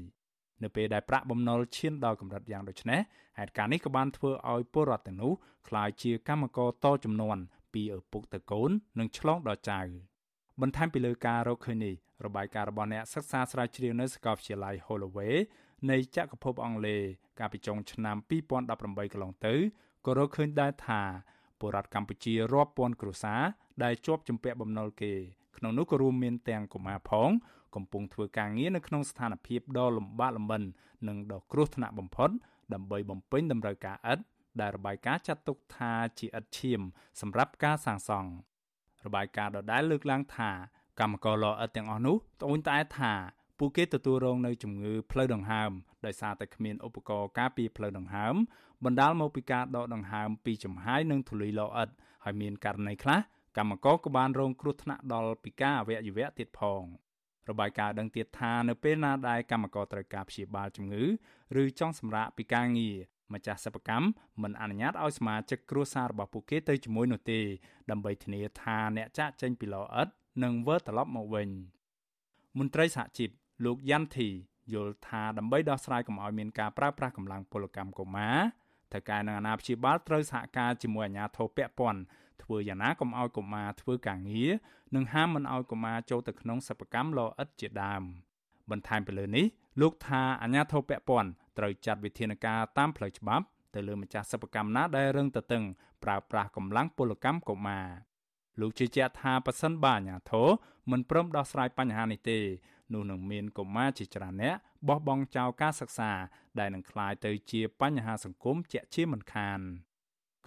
[0.64, 3.00] នៅពេលដែលប្រាក់បំណុលឈានដល់កម្រិតយ៉ាងដូចនេះ
[3.40, 5.34] ហេតុការណ៍នេះក៏បានធ្វើឲ្យពលរដ្ឋទាំងនោះ
[5.68, 7.38] ក្លាយជាកម្មករតចំនួន
[7.74, 9.82] ពីឪពុកទៅកូននិងឆ្លងដល់ចៅ
[10.62, 11.96] បន្ថែមពីលើការរកឃើញនេះ
[12.26, 15.36] របាយការណ៍របស់អ្នកសិក្សាស្រាវជ្រាវនៅសាកលវិទ្យាល័យ Holloway
[15.92, 17.02] នៃចក្រភពអង់គ្លេស
[17.40, 18.18] កាលពីចុងឆ្នាំ
[18.66, 19.54] 2018កន្លងទៅ
[20.06, 21.02] ក៏រកឃើញដែរថា
[21.60, 23.42] ពលរដ្ឋកម្ពុជារាប់ពាន់គ្រួសារ
[23.84, 25.14] ដែលជាប់ជំពាក់បំណុលគេ
[25.58, 27.30] ក្នុងនោះក៏រួមមានទាំងកុមារផង
[27.76, 30.64] កំពុងធ្វើការងារនៅក្នុងស្ថានភាពដ៏លំបាកលំបិន
[31.08, 32.30] និងដ៏គ្រោះថ្នាក់បំផុត
[32.74, 34.24] ដើម្បីបំពេញតម្រូវការឥដ្ឋ
[34.62, 36.82] ដែលរបាយការណ៍ចាត់ទុកថាជាឥដ្ឋឈាម
[37.22, 38.30] សម្រាប់ការសាងសង់
[39.06, 40.52] របាយការណ៍ដដែលលើកឡើងថា
[41.00, 43.14] កម្មករលអិតទាំងអស់នោះត្អូញត្អែថា
[43.60, 45.72] ពួកគេទទួលរងនៅជំងឺផ្លូវដង្ហើម
[46.06, 48.36] ដោយសារតែគ្មានឧបករណ៍ការពារផ្លូវដង្ហើម
[48.86, 51.90] បណ្ដាលមកពីការដកដង្ហើមពីចំហាយនិងធូលីលអិត
[52.24, 53.20] ហើយមានករណីខ្លះ
[53.58, 56.82] កម្មករក៏បានរងគ្រោះថ្នាក់ដល់ពីការអវយវៈទៀតផង
[57.50, 61.04] របាយការណ៍ដឹងទៀតថានៅពេលណាដែលកម្មករត្រូវការព្យាបាលជំងឺ
[61.62, 62.98] ឬចង់សម្រាកពីការងារ
[63.34, 64.08] ម្ចាស់សិប្បកម្ម
[64.42, 67.40] មិនអនុញ្ញាតឲ្យសមាជិកគ្រួសាររបស់ពួកគេទៅជាមួយនោះទេ
[67.92, 70.08] ដើម្បីធានាថាអ្នកចាក់ចេញពីឡអិត
[70.44, 71.50] នឹងវិលត្រឡប់មកវិញ
[72.58, 73.30] មន្ត្រីសហជីព
[73.66, 74.30] លោកយ៉ាន់ធី
[74.74, 78.38] យល់ថាដើម្បីដោះស្រាយកុំឲ្យមានការប្រើប្រាស់កម្លាំងពលកម្មកុមារ
[78.92, 82.02] ត្រូវការនឹងអាណាព្យាបាលត្រូវសហការជាមួយអាជ្ញាធរពាក់ព័ន្ធ
[82.44, 84.52] ធ្វើយ៉ាងណាកុំឲ្យកុមារធ្វើការងារ
[84.96, 88.02] និងហាមមិនឲ្យកុមារចូលទៅក្នុងសិប្បកម្មលោអិតជាដើម
[88.72, 89.46] បន្ថែមពីលើនេះ
[89.82, 95.64] លោកថាអាជ្ញាធរពាក់ព័ន្ធត្រូវចាត់វិធានការតាមផ្លូវច្បាប់ទៅលើម្ចាស់សិប្បកម្មណាដែលរឹងទទឹង
[96.04, 97.86] ប្រើប្រាស់កម្លាំងពលកម្មកុមារ
[98.60, 100.48] លោកជឿជាក់ថាប៉ះសិនបាអាជ្ញាធរ
[100.92, 102.40] មិនព្រមដោះស្រាយបញ្ហានេះទេ
[102.94, 104.56] នោះនឹងមានកុមារជាច្រើនអ្នក
[104.88, 106.12] បោះបង់ចោលការសិក្សា
[106.60, 109.60] ដែលនឹងក្លាយទៅជាបញ្ហាសង្គមជាក់ជាមិនខាន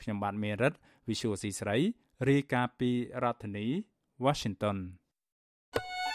[0.01, 0.73] ខ្ញុំបាទមេរិត
[1.09, 1.77] Visual C ស្រី
[2.29, 2.91] រាយការណ៍ពី
[3.23, 3.67] រដ្ឋធានី
[4.25, 4.77] Washington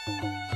[0.06, 0.55] thank you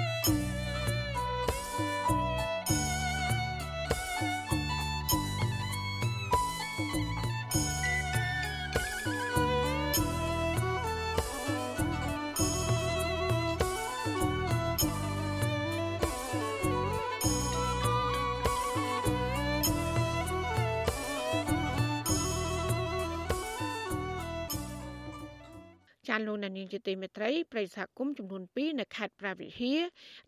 [26.31, 29.75] លោកនានីជាទីមេត្រីប្រិយសហគមន៍ចំនួន2នៅខេត្តប្រាវិហា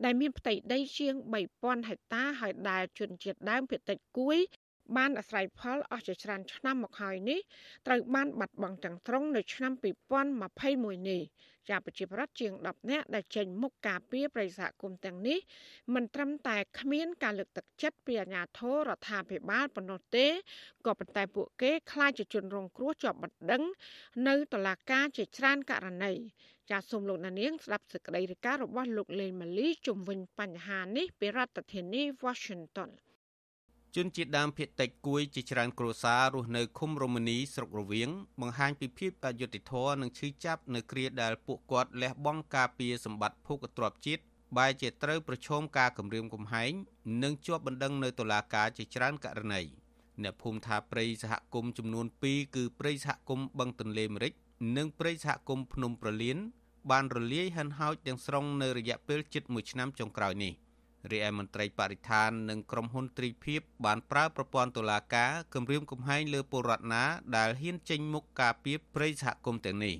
[0.05, 1.14] ដែលមានផ្ទៃដីជាង
[1.53, 4.38] 3000ហិកតាហើយដែលជនជាតិដើមភាគតិចគួយ
[4.96, 7.40] បានអាស្រ័យផលអស់ជាច្រើនឆ្នាំមកហើយនេះ
[7.86, 9.72] ត្រូវបានបាត់បង់ទាំងស្រុងនៅឆ្នាំ
[10.40, 11.22] 2021នេះ
[11.68, 15.38] ជាប្រជាប្រដ្ឋជាង10នាក់ដែលចេញមុខការពីប្រិយសហគមន៍ទាំងនេះ
[15.94, 20.26] មិនត្រឹមតែគ្មានការលើកទឹកចិត្តពីអាជ្ញាធររដ្ឋាភិបាលប៉ុណ្ណោះទេ
[20.86, 23.62] ក៏ប៉ុន្តែពួកគេខ្លាចជាជនរងគ្រោះជាប់បណ្ដឹង
[24.28, 26.12] នៅតុលាការជាច្រើនករណី
[26.70, 32.90] ចាសសូមលោកណានៀងស្ដាប់សេចក្តីរាយការណ៍របស់លោកលេងម៉ាលីជំវិញបញ្ហានេះពីរដ្ឋធានី Washington
[33.97, 44.22] ជនជាតិដើមភាគតិចគួយជាច្រើនគ្រួសាររស់នៅឃុំរមនីស្រុករវៀងបង្ហាញពីភាពអយុត្តិធម៌និងឈឺចាប់នៅគ្រាដែលពួកគាត់លះបង់ការពារសម្បត្តិភូកទ្របជាតិ
[44.57, 46.72] បែរជាត្រូវប្រឈមការគំរាមកំហែង
[47.22, 49.62] និងជាប់បណ្ដឹងនៅតុលាការជាច្រើនករណី
[50.22, 54.32] អ្នកភូមិថាព្រៃសហគមន៍ចំនួន2គឺព្រៃសហគមន៍បឹងទន្លេមេរិច
[54.76, 56.38] និងព្រៃសហគមន៍ភ្នំប្រលៀន
[56.90, 60.53] បានរលាយហិនហោចទាំងស្រុងនៅរយៈពេលជិត1ឆ្នាំចុងក្រោយនេះ
[61.11, 67.05] រីឯមន្ត្រីបរិស្ថាននិងក្រុមហ៊ុនទ្រីភិបបានប្រើប្រព័ន្ធតុលាការគម្រាមកំហែងលើពលរដ្ឋណា
[67.36, 69.96] ដែលហ៊ានចេញមុខការពីព្រៃសហគមន៍ទាំងនេះ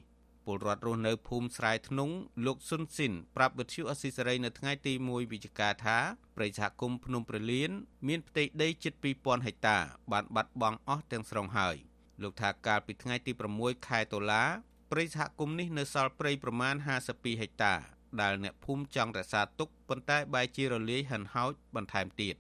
[0.47, 2.15] ពលរដ្ឋរស់នៅភូមិស្រែធ្នង់
[2.47, 5.99] លោកស៊ុនស៊ីនប្រាប់វិទ្យុអស៊ីសេរីនៅថ្ងៃទី1វិច្ឆិកាថា
[6.37, 7.71] ព្រៃសហគមន៍ភ្នំប្រលៀន
[8.09, 9.79] មានផ្ទៃដីជិត2000ហិកតា
[10.13, 11.77] បានបាត់បង់អស់ទាំងស្រុងហើយ
[12.23, 14.45] លោកថាកាលពីថ្ងៃទី6ខែតុលា
[14.91, 17.75] ព្រៃសហគមន៍នេះនៅសល់ព្រៃប្រមាណ52ហិកតា
[18.21, 22.35] ដែលអ្នកភូមិចង់រក្សាទុកប៉ុន្តែបែរជារលាយហិនហោចបន្ថែមទៀត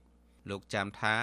[0.50, 1.16] លោកចាំថា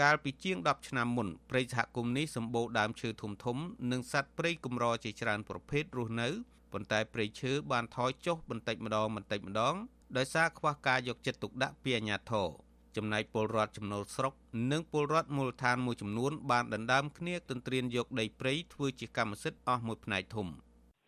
[0.00, 3.58] កាលពីជាង10ឆ្នាំមុនព្រៃសហគមន៍នេះសម្បូរដើមឈើធំធំ
[3.90, 6.28] និងសត្វព្រៃកម្រជាច្រើនប្រភេទរស់នៅ
[6.72, 9.74] ប៉ុន្តែព្រៃឈើបានថយចុះបន្តិចម្ដងបន្តិចម្ដង
[10.16, 12.48] ដោយសារខ្វះការយកចិត្តទុកដាក់ពីអាជ្ញាធរ
[12.96, 14.32] ចំណែកពលរដ្ឋចំណូលស្រុក
[14.72, 20.46] និងពលរដ្ឋមូលដ្ឋានមួយចំនួនបានដណ្ដើមគ្នាទន្ទ្រានយកដីព្រៃធ្វើជាកម្មសិទ្ធិអស់មួយផ្នែកធំ។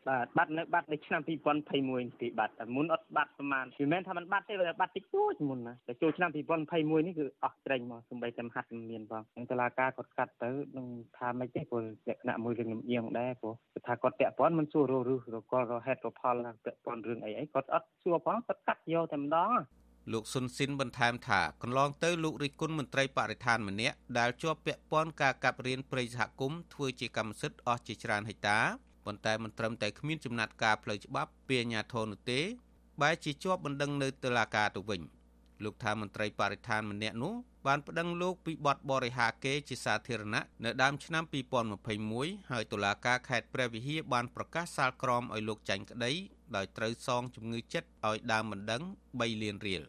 [0.08, 1.20] បាទបាត់នៅបាត់នៅឆ្នាំ
[1.70, 10.86] 2021ទីបាត់តែមុនអត់បាត់ប្រហែលមិនមែនថាมันបាត់ទេវាបាត់តិចតួចមុនណាតែចូលឆ្នាំ2021នេះគឺអស់ត្រេញមកសំបីតែមហាត់មានផងនឹងតឡាការគាត់កាត់ទៅនឹង
[11.18, 13.54] ថាមិនទេព្រោះលក្ខណៈមួយរឿងលំអៀងដែរព្រោះ
[13.86, 16.34] ថាគាត់ពាក់ព័ន្ធមិនសួររស់ឬរកលរហេតុរផល
[16.64, 19.50] ពាក់ព័ន្ធរឿងអីអីគាត់អត់សួរផងគាត់កាត់យកតែម្ដង
[20.12, 28.60] លោកស៊ុនស៊ីនបន្ថែមថាកន្លងទៅលោករិទ្ធគុណមន្ត្រីបរិស្ថានម្នាក់ដែលជាប់ពាក់ព័ន្ធការកាប់រៀនព្រៃសហគមន៍ធ្វើជាកម្មសិទ្ធិអស់ជាច្រើនហិកតា
[29.08, 32.40] ប៉ុន្តែមិនត្រឹមតែគ្មានចំណាត់ការផ្លូវច្បាប់ពីអាជ្ញាធរនោះទេ
[33.02, 35.00] បែរជាជាប់បណ្ដឹងនៅតុលាការទៅវិញ
[35.64, 37.34] លោកថាមន្ត្រីបរិស្ថានម្នាក់នោះ
[37.66, 41.24] បានប្តឹងលោកពីបទបរិហាគេជាសាធារណៈនៅដើមឆ្នាំ
[41.86, 46.12] 2021ហើយតុលាការខេត្តព្រះវិហារបានប្រកាសសាលក្រមឲ្យលោកចាញ់ក្តី
[46.56, 49.82] ដោយត្រូវសងជំងឺចិត្តឲ្យដើមបណ្ដឹង3លានរៀល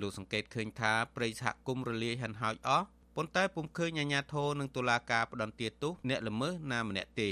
[0.00, 7.30] លោកសង្កេតឃើញថាព្រៃសហគមន៍រលាយហិនហោចអស់ប៉ុន្តែពុំឃើញអាជ្ញាធរនិងតុលាការផ្តន្ទាទោសអ្នកល្មើសណាម្នាក់ទេ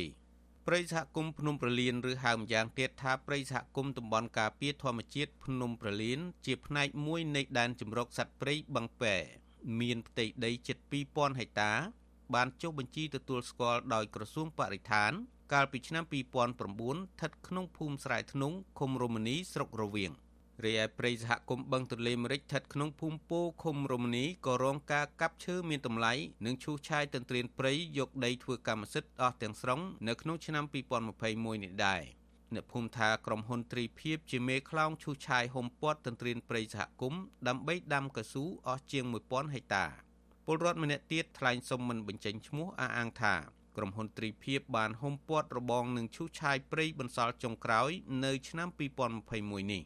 [0.71, 9.14] ព្រៃសហគមន៍ភ្នំប្រលៀនឬហៅម្យ៉ាងទៀតថាព្រៃសហគមន៍តំបន់ការពារធម្មជាតិភ្នំប្រលៀនជាផ្នែកមួយនៃដែនជម្រកសត្វព្រៃបឹងពែ
[9.81, 10.77] មានផ្ទៃដីជិត
[11.09, 11.73] 2000ហិកតា
[12.35, 15.12] បានចុះបញ្ជីទទួលស្គាល់ដោយក្រសួងបរិស្ថាន
[15.53, 20.12] កាលពីឆ្នាំ2009ស្ថិតក្នុងភូមិស្រែធ្នង់ឃុំរមនីស្រុករវៀង
[20.65, 26.13] រីឯព្រៃសហគមន៍បឹងទន្លេមេរិចស្ថិតក្នុងភូមិពោឃុំរមនីក៏រងការកាប់ឈើមានតម្លៃ
[26.47, 32.03] និងឈូសឆាយទន្ទ្រានព្រៃយកដីធ្វើកម្មសិទ្ធិអស់ទាំងស្រុងនៅក្នុងឆ្នាំ2021នេះដែរ
[32.55, 39.87] អ្នកភូមិថាក្រុមហ៊ុនទ្រីភិបជាមេខ្លោងឈូសឆាយហុំព័ទ្ធទន្ទ្រានព្រៃសហគមន៍ដើម្បីដាំកៅស៊ូអស់ជាង1000ហិកតា
[40.47, 43.35] ពលរដ្ឋម្នាក់ទៀតថ្លែងសុំមិនបញ្ចេញឈ្មោះអះអាងថា
[43.77, 47.91] ក្រុមហ៊ុនទ្រីភិបបានហុំព័ទ្ធរបងនឹងឈូសឆាយព្រៃបន្សល់ចុងក្រោយ
[48.25, 48.69] នៅឆ្នាំ
[49.19, 49.83] 2021នេះ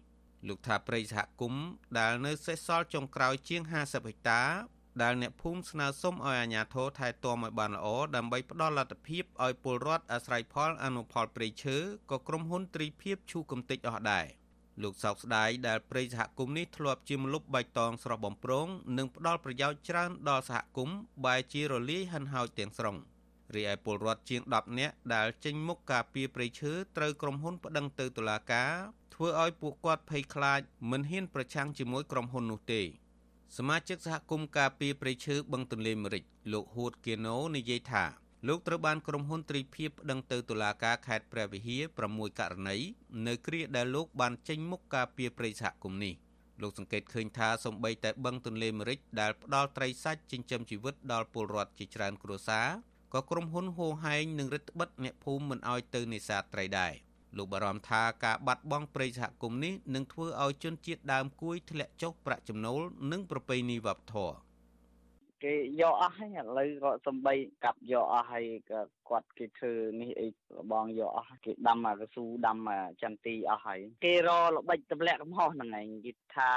[0.49, 1.65] លោកថាព្រៃសហគមន៍
[1.99, 3.73] ដែលនៅសេសសល់ចុងក្រោយជាង50
[4.09, 4.43] ហិកតា
[5.03, 7.87] ដែលអ្នកភូមិស្នើសុំឲ្យអាជ្ញាធរថែទាំឲ្យបានល្អ
[8.17, 11.77] ដើម្បីផ្ដល់លទ្ធភាពឲ្យពលរដ្ឋអាស្រ័យផលអនុផលព្រៃឈើ
[12.11, 14.27] ក៏ក្រុមហ៊ុនទ្រីភិបឈូកំតិចអស់ដែរ
[14.83, 18.69] លោកសោកស្ដាយដែលព្រៃសហគមន៍នេះធ្លាប់ជាមលុបបៃតងស្រស់បំព្រង
[18.99, 22.97] និងផ្ដល់ប្រយោជន៍ច្រើនដល់សហគមន៍បែជារលាយហិនហោចទាំងស្រុង
[23.57, 28.73] រីឯពលរដ្ឋជាង10នាក់ដែលចេញមុខការពីព្រៃឈើត្រូវក្រុមហ៊ុនប្តឹងទៅតុលាការ
[29.15, 32.83] ធ្វើឲ្យពួកគាត់ភ័យខ្លាចមិនហ៊ានប្រឆាំងជាមួយក្រុមហ៊ុននោះទេ
[33.57, 38.05] សមាជិកសហគមន៍ការពីព្រៃឈើបឹងទន្លេមេរិចលោកហួតគៀណូនិយាយថា
[38.49, 41.83] លោកត្រូវបានក្រុមហ៊ុនទ្រីភិបប្តឹងទៅតុលាការខេត្តព្រះវិហារ
[42.13, 42.77] 6ករណី
[43.27, 46.15] នៅគ្រាដែលលោកបានចេញមុខការពីព្រៃសហគមន៍នេះ
[46.63, 52.69] លោកសង្កេតឃើញថាសំបីតែបឹងទន្លេមេរិចដែលផ្ដល់ត្រីសាច់ចិញ្ចឹមជីវិតដល់ពលរដ្ឋជាច្រើនគ្រួសារ
[53.13, 56.95] ក៏ក្រុមហ៊ុនហូហែងនឹងរឹតបន្តឹងអ្នកភូមិមិនឲ្យទៅនេសាទត្រីដែរ។
[57.39, 62.81] លោកបារម្ភថាការបាត់បង់ព្រៃសហគមន៍នេះនឹងធ្វើឲ្យជនជាតិដើមគួយធ្លាក់ចុះប្រាក់ចំណូល
[63.13, 64.37] និងប្រពៃណីវប្បធម៌
[65.45, 67.35] គេយកអស់ហើយឥឡូវក៏សំបី
[67.65, 70.27] កាប់យកអស់ហើយក៏គាត់គេធ្វើនេះអី
[70.73, 72.59] បងយកអស់គេដាំអាកស៊ូដាំ
[73.03, 76.51] ចន្ទីអស់ហើយគេរល្បិចទម្លាក់កំហុសហ្នឹងឯងគេថា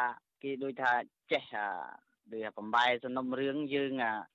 [0.43, 0.91] គេដូចថា
[1.32, 1.68] ចេះអា
[2.34, 3.91] ដូចបំបែសំណុំរឿងយើង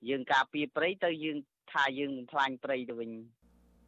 [0.09, 1.37] យើងការពីព្រៃទៅយើង
[1.71, 3.11] ថាយើងបំផ្លាញព្រៃទៅវិញ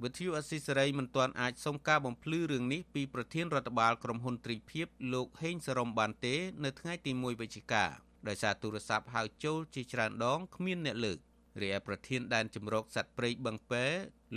[0.04, 7.86] វិទ្យុអស៊ីសេរីមិនទាន់អាចសុំការបំភ្លឺរឿងនេះពីប្រធានរដ្ឋបាលក្រុមហ៊ុនទ្រីភិបលោកហេងសរមបានទេ នៅថ្ងៃទី1វិច្ឆិកា
[8.28, 11.18] ដោយសារទូរស័ព្ទហៅចូលជាច្រើនដងគ្មានអ្នកលើក
[11.62, 13.86] រីឯប្រធានដែនជំរកសត្វព្រៃបឹងពែ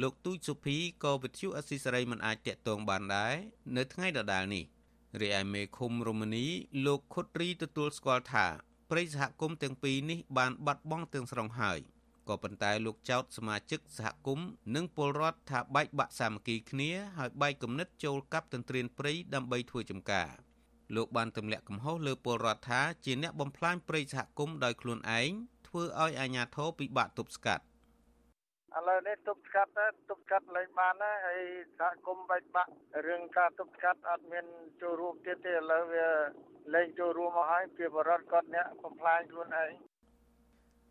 [0.03, 3.35] លោកទូចសុភីក៏វិទ្យុអស៊ីសេរីមិនអាចតាក់ទងបានដែរ
[3.77, 4.65] នៅថ្ងៃដដែលនេះ
[5.21, 6.47] រីឯមេឃុំរមនី
[6.87, 8.47] លោកខុតរីទទួលស្គាល់ថា
[8.91, 11.81] ព្រៃសហគមន៍ទាំងពីរនេះបានបាត់បង់ទាំងស្រុងហើយ។
[12.29, 20.29] ក៏ប៉ុន្តែលោកចោតសមាជិកសហគមន៍និងពលរដ្ឋថាបែកបាក់សាមគ្គីគ្នាហើយបែកគំនិតចូលកាប់ទន្ទ្រានព្រៃដើម្បីធ្វើចំការ
[20.95, 25.31] លោកបានទម្លាក់កំហុសលើពលរដ្ឋថាជាអ្នកបំផ្លាញព្រៃសហគមន៍ដោយខ្លួនឯង
[25.67, 27.65] ធ្វើឲ្យអាជ្ញាធរពិបាកទប់ស្កាត់
[28.77, 31.41] ឥឡូវនេះទប់ស្កាត់ទៅទប់ស្កាត់លែងបានហើយហើយ
[31.79, 32.73] សហគមន៍បែកបាក់
[33.07, 34.47] រឿងការទប់ស្កាត់អត់មាន
[34.83, 36.07] ចូលរួមទៀតទេឥឡូវវា
[36.75, 39.71] លែងចូលរួមមកហើយពីបរិវត្តគាត់អ្នកបំផ្លាញខ្លួនឯង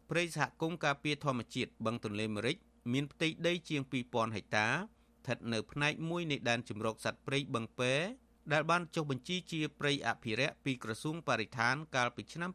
[0.10, 2.58] ព្រៃសហគមន៍ការពារធម្មជាតិបឹងទន្លេមេរិច
[2.93, 7.93] មានផ្ទៃដីជាង2000ហិកតាស្ថិតនៅផ្នែកមួយនៃដែនជម្រកសត្វព្រៃបឹងពែ
[8.53, 12.51] ដែលបានចុះបញ្ជីជាព្រៃអភិរក្សពីក្រសួងបរិស្ថានកាលពីឆ្នាំ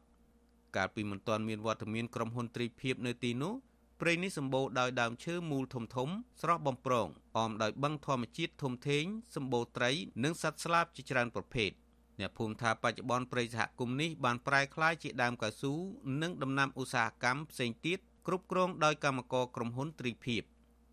[0.00, 3.54] 2010កាលពីមិនទាន់មានវត្តមានក្រុមហ៊ុនទ្រីភិបនៅទីនោះ
[4.00, 6.08] ព្រៃនេះសម្បូរដោយដើមឈើមូលធំធំ
[6.40, 7.08] ស្រស់បំព្រង
[7.38, 9.04] អមដោយបឹងធម្មជាតិធំធេង
[9.34, 9.90] សម្បូរត្រី
[10.24, 11.70] និងសត្វស្លាបជាច្រើនប្រភេទ
[12.20, 15.72] អ្នកភូមិថាបច្ចុប្បន្នព្រៃសហគមន៍នេះបានប្រែក្លាយជាដើមកៅស៊ូ
[16.22, 20.42] និងដំណាំឧស្សាហកម្មផ្សេងទៀតគ្រប់គ្រងដោយកម្មករក្រុមហ៊ុនទ្រីភិប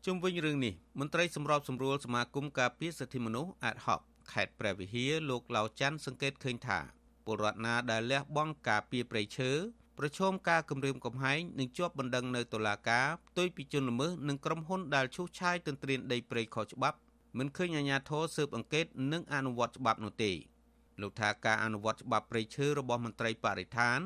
[0.05, 3.99] ជុំវិញរឿងនេះមន្ត្រីសម្របសម្រួលសមាគមការពារសិទ្ធិមនុស្សអាតហុក
[4.33, 6.79] ខេត្តព្រះវិហារលោកឡៅច័ន្ទសង្កេតឃើញថា
[7.25, 9.51] ពលរដ្ឋណាដែលលះបង់ការពារព្រៃឈើ
[9.97, 16.97] ប្រឈមការគំរាមកំហែងនិងជាប់បណ្ដឹងនៅតុលាការផ្ទុយពីជនល្មើសនិងក្រុមហ៊ុនដែលឈូសឆាយទន្ទ្រានដីព្រៃខុសច្បាប់
[17.37, 20.31] មិនឃើញអាជ្ញាធរស៊ើបអង្កេតនិងអនុវត្តច្បាប់នោះទេ
[21.01, 23.99] លោកថាការអនុវត្តច្បាប់ព្រៃឈើរបស់មន្ត្រីបរិស្ថាន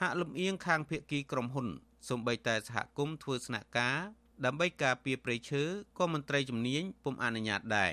[0.00, 1.68] ហាក់លំអៀងខាងភៀកគីក្រុមហ៊ុន
[2.08, 3.98] សូម្បីតែសហគមន៍ធ្វើស្នាក់ការ
[4.44, 5.62] ដើម្បីការពារព្រៃឈើ
[5.98, 7.92] ក៏មន្ត្រីជំនាញពុំអនុញ្ញាតដែរ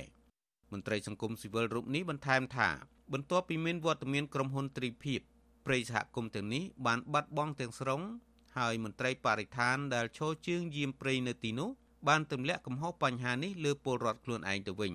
[0.71, 2.69] មន្ត្រីសង្គមស៊ីវិលរូបនេះបន្ថែមថា
[3.13, 5.21] បន្ទាប់ពីមានវត្តមានក្រុមហ៊ុនទ្រីភិប
[5.65, 8.01] ព្រៃសហគមន៍ទាំងនេះបានបាត់បង់ទាំងស្រុង
[8.57, 11.69] ហើយមន្ត្រីបរិស្ថានដែលឈរជើងយាមព្រៃនៅទីនោះ
[12.07, 14.93] បានទម្លាក់កំហុសបញ្ហានេះលើពលរដ្ឋខ្លួនឯងទៅវិញ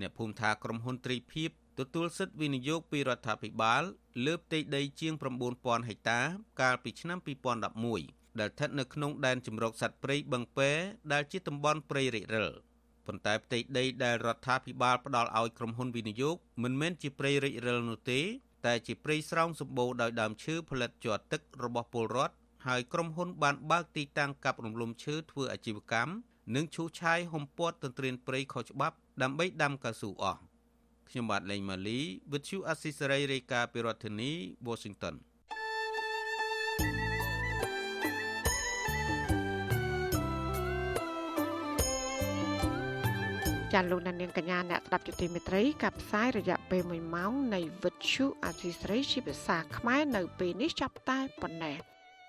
[0.00, 3.82] អ្នកភូមិថាក្រុមហ៊ុនទ្រីភិប ទទួលសិទ្ធិវិនិយោគពីរដ្ឋាភិបាល
[4.26, 5.14] លើផ្ទៃដីជាង
[5.50, 6.20] 9000ហិកតា
[6.60, 7.18] កាលពីឆ្នាំ
[7.78, 10.70] 2011ដែលស្ថិតនៅក្នុងដែនជម្រកសត្វព្រៃបឹងពែ
[11.12, 12.48] ដែលជាតំបន់ព្រៃរិចរិល
[13.06, 18.20] ប៉ុន្តែផ្ទៃដីដែលរដ្ឋាភិបាលផ្ដល់ឲ្យក្រុមហ៊ុនវិនិយោគមិនមែនជាព្រៃរិចរិលនោះទេ
[18.66, 22.34] តែជាព្រៃស្រោងសម្បូរដោយដើមឈើផលិតជាប់ទឹករបស់ពលរដ្ឋ
[22.66, 26.12] ហើយក្រុមហ៊ុនបានបើកទីតាំងកាប់រំលំឈើធ្វើអាជីវកម្ម
[26.54, 30.40] និងឈូសឆាយហុំព័ទ្ធទន្ទ្រានព្រៃខុសច្បាប់ដើម្បីដាំកៅស៊ូអស់
[31.10, 32.00] ខ្ញុំបាទលេងម៉ាលី
[32.32, 34.30] វិទ្យុអស៊ីសេរីរាយការណ៍ពីរដ្ឋធានី
[34.68, 35.14] Washington
[43.72, 51.76] ចាលោកនាងកញ្ញាអ្នកស្ដាប់ជទីមេត្រីកັບផ្សាយរយៈពេល1ម៉ោងនៃវិទ្យុអសីស្រីជាភាសាខ្មែរនៅពេលនេះចាប់តែប៉ុណ្ណេះ